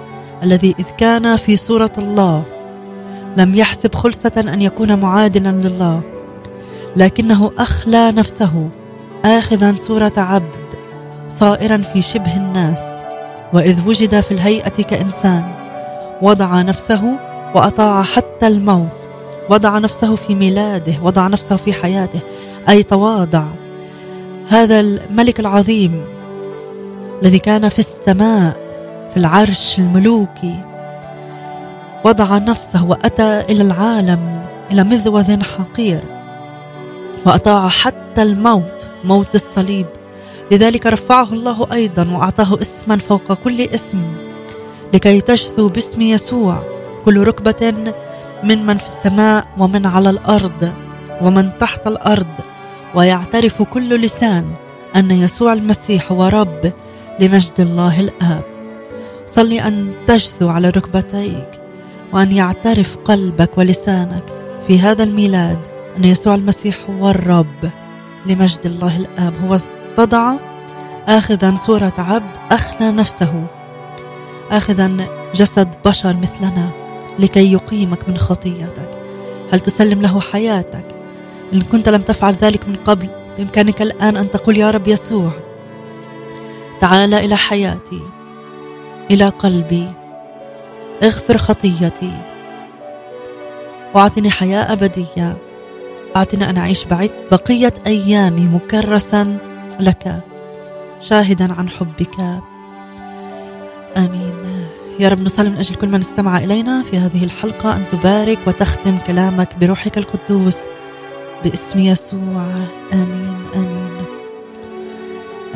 الذي 0.44 0.76
إذ 0.80 0.86
كان 0.98 1.36
في 1.36 1.58
صورة 1.58 1.92
الله 1.98 2.44
لم 3.38 3.56
يحسب 3.56 3.96
خلصة 3.96 4.46
أن 4.54 4.62
يكون 4.62 5.00
معادلا 5.00 5.50
لله. 5.50 6.15
لكنه 6.96 7.52
أخلى 7.58 8.12
نفسه 8.12 8.70
آخذا 9.26 9.76
صورة 9.80 10.14
عبد 10.18 10.56
صائرا 11.30 11.78
في 11.78 12.02
شبه 12.02 12.38
الناس 12.38 12.90
وإذ 13.54 13.88
وجد 13.88 14.20
في 14.20 14.32
الهيئة 14.32 14.70
كإنسان. 14.84 15.44
وضع 16.22 16.62
نفسه 16.62 17.20
وأطاع 17.56 18.04
حتى 18.04 18.48
الموت. 18.48 19.08
وضع 19.50 19.78
نفسه 19.78 20.16
في 20.16 20.36
ميلاده 20.36 20.94
وضع 21.04 21.28
نفسه 21.28 21.56
في 21.56 21.74
حياته. 21.74 22.20
أي 22.70 22.84
تواضع. 22.84 23.46
هذا 24.50 24.80
الملك 24.80 25.40
العظيم 25.40 26.06
الذي 27.22 27.40
كان 27.40 27.70
في 27.70 27.80
السماء 27.80 28.58
في 29.12 29.18
العرش 29.18 29.80
الملوكي. 29.80 30.64
وضع 32.06 32.38
نفسه 32.38 32.86
وأتى 32.86 33.40
إلى 33.50 33.62
العالم 33.62 34.42
إلى 34.72 34.84
مذوذ 34.84 35.44
حقير. 35.44 36.15
وأطاع 37.26 37.68
حتى 37.68 38.22
الموت 38.22 38.88
موت 39.04 39.36
الصليب. 39.36 39.88
لذلك 40.52 40.86
رفعه 40.86 41.34
الله 41.34 41.68
أيضا 41.74 42.10
وأعطاه 42.12 42.62
اسما 42.62 42.98
فوق 42.98 43.34
كل 43.34 43.62
اسم 43.62 44.14
لكي 44.94 45.22
تجثو 45.22 45.70
باسم 45.70 46.02
يسوع. 46.02 46.64
كل 47.06 47.24
ركبة 47.24 47.74
من 48.44 48.66
من 48.66 48.78
في 48.78 48.88
السماء 48.88 49.48
ومن 49.58 49.86
على 49.86 50.10
الأرض 50.10 50.74
ومن 51.22 51.58
تحت 51.58 51.88
الأرض 51.88 52.34
ويعترف 52.96 53.62
كل 53.64 54.02
لسان 54.02 54.54
أن 54.96 55.12
يسوع 55.12 55.54
المسيح 55.54 56.12
هو 56.12 56.28
رب 56.28 56.74
لمجد 57.20 57.60
الله 57.60 58.00
الآب. 58.00 58.44
صلي 59.26 59.62
أن 59.62 59.94
تجثو 60.08 60.50
على 60.50 60.70
ركبتيك 60.70 61.50
وأن 62.14 62.32
يعترف 62.32 62.98
قلبك 62.98 63.58
ولسانك 63.58 64.26
في 64.68 64.80
هذا 64.80 65.04
الميلاد 65.04 65.60
أن 65.98 66.04
يسوع 66.04 66.36
المسيح 66.36 66.76
هو 66.90 67.10
الرب 67.10 67.72
لمجد 68.26 68.66
الله 68.66 68.98
الآب. 68.98 69.34
هو 69.46 69.60
اتضع 69.94 70.36
اخذا 71.08 71.56
صورة 71.56 71.94
عبد 71.98 72.38
اخلى 72.52 72.92
نفسه. 72.92 73.48
اخذا 74.52 75.08
جسد 75.36 75.76
بشر 75.86 76.16
مثلنا 76.18 76.72
لكي 77.20 77.54
يقيمك 77.54 78.10
من 78.10 78.18
خطيتك 78.18 78.90
هل 79.52 79.60
تسلم 79.60 80.02
له 80.02 80.20
حياتك؟ 80.20 80.86
إن 81.54 81.62
كنت 81.62 81.90
لم 81.90 82.02
تفعل 82.02 82.34
ذلك 82.34 82.70
من 82.70 82.76
قبل 82.76 83.10
بإمكانك 83.38 83.82
الآن 83.82 84.18
أن 84.18 84.32
تقول 84.32 84.58
يا 84.58 84.72
رب 84.72 84.88
يسوع 84.88 85.32
تعال 86.80 87.14
إلى 87.14 87.36
حياتي 87.36 88.02
إلى 89.12 89.30
قلبي. 89.30 89.92
اغفر 91.04 91.38
خطيتي. 91.38 92.12
واعطني 93.96 94.30
حياة 94.30 94.74
أبدية. 94.74 95.38
أعطني 96.16 96.50
أن 96.50 96.58
أعيش 96.58 96.86
بقية 97.32 97.74
أيامي 97.88 98.48
مكرسا 98.48 99.38
لك 99.80 100.24
شاهدا 101.00 101.54
عن 101.54 101.70
حبك. 101.70 102.20
آمين. 103.98 104.36
يا 105.00 105.10
رب 105.10 105.20
نصلي 105.20 105.50
من 105.50 105.58
أجل 105.58 105.76
كل 105.76 105.88
من 105.88 106.00
استمع 106.00 106.38
إلينا 106.38 106.84
في 106.84 106.98
هذه 106.98 107.24
الحلقة. 107.24 107.76
أن 107.76 107.88
تبارك 107.92 108.40
وتختم 108.48 108.98
كلامك 108.98 109.56
بروحك 109.62 109.98
القدوس 109.98 110.66
باسم 111.44 111.80
يسوع. 111.80 112.54
آمين. 112.94 113.38
آمين. 113.56 113.98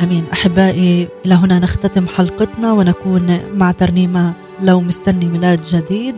آمين. 0.00 0.24
أحبائي 0.32 1.08
إلى 1.26 1.34
هنا 1.34 1.58
نختتم 1.58 2.06
حلقتنا 2.06 2.72
ونكون 2.72 3.38
مع 3.54 3.72
ترنيمة 3.72 4.34
لو 4.62 4.80
مستني 4.80 5.26
ميلاد 5.26 5.62
جديد. 5.62 6.14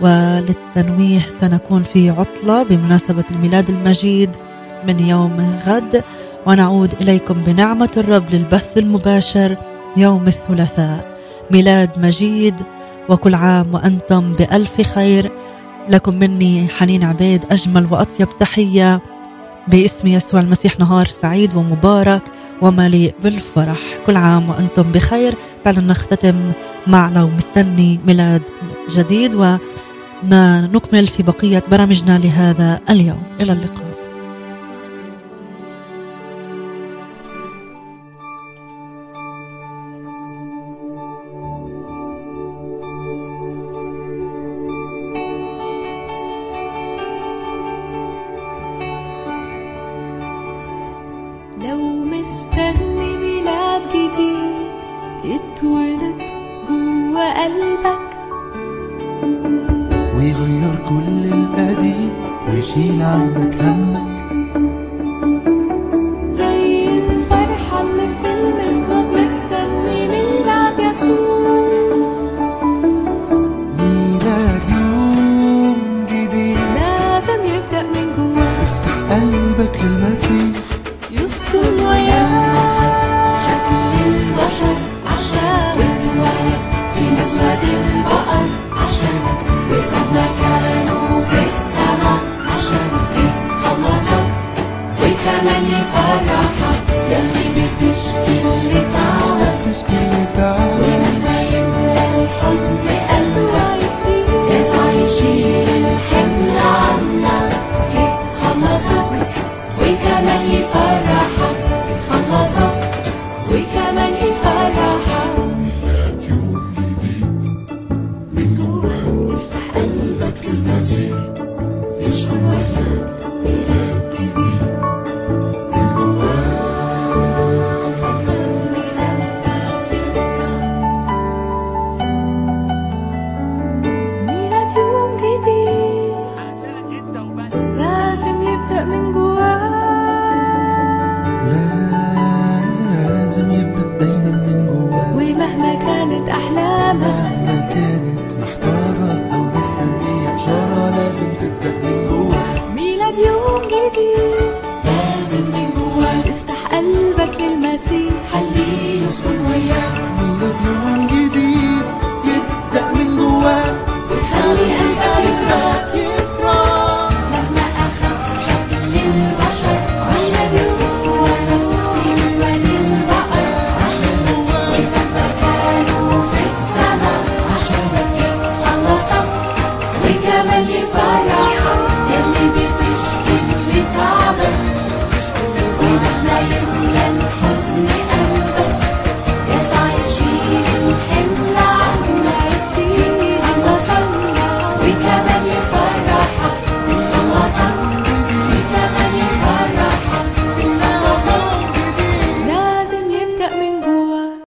وللتنويه 0.00 1.20
سنكون 1.28 1.82
في 1.82 2.10
عطلة 2.10 2.62
بمناسبة 2.62 3.24
الميلاد 3.30 3.68
المجيد 3.70 4.30
من 4.88 5.00
يوم 5.00 5.58
غد 5.66 6.04
ونعود 6.46 6.94
إليكم 7.00 7.34
بنعمة 7.34 7.90
الرب 7.96 8.30
للبث 8.30 8.78
المباشر 8.78 9.56
يوم 9.96 10.26
الثلاثاء. 10.26 11.18
ميلاد 11.50 11.98
مجيد 11.98 12.54
وكل 13.08 13.34
عام 13.34 13.74
وأنتم 13.74 14.32
بألف 14.32 14.82
خير. 14.94 15.32
لكم 15.88 16.14
مني 16.14 16.68
حنين 16.68 17.04
عبيد 17.04 17.44
أجمل 17.50 17.86
وأطيب 17.90 18.28
تحية. 18.38 19.02
باسم 19.68 20.08
يسوع 20.08 20.40
المسيح 20.40 20.80
نهار 20.80 21.06
سعيد 21.06 21.56
ومبارك 21.56 22.22
ومليء 22.62 23.14
بالفرح. 23.22 23.78
كل 24.06 24.16
عام 24.16 24.48
وأنتم 24.48 24.92
بخير. 24.92 25.34
تعالوا 25.64 25.82
نختتم 25.82 26.52
مع 26.86 27.08
لو 27.08 27.28
مستني 27.28 28.00
ميلاد 28.06 28.42
جديد 28.96 29.34
ونكمل 30.32 31.06
في 31.06 31.22
بقية 31.22 31.62
برامجنا 31.70 32.18
لهذا 32.18 32.80
اليوم. 32.90 33.22
إلى 33.40 33.52
اللقاء. 33.52 33.93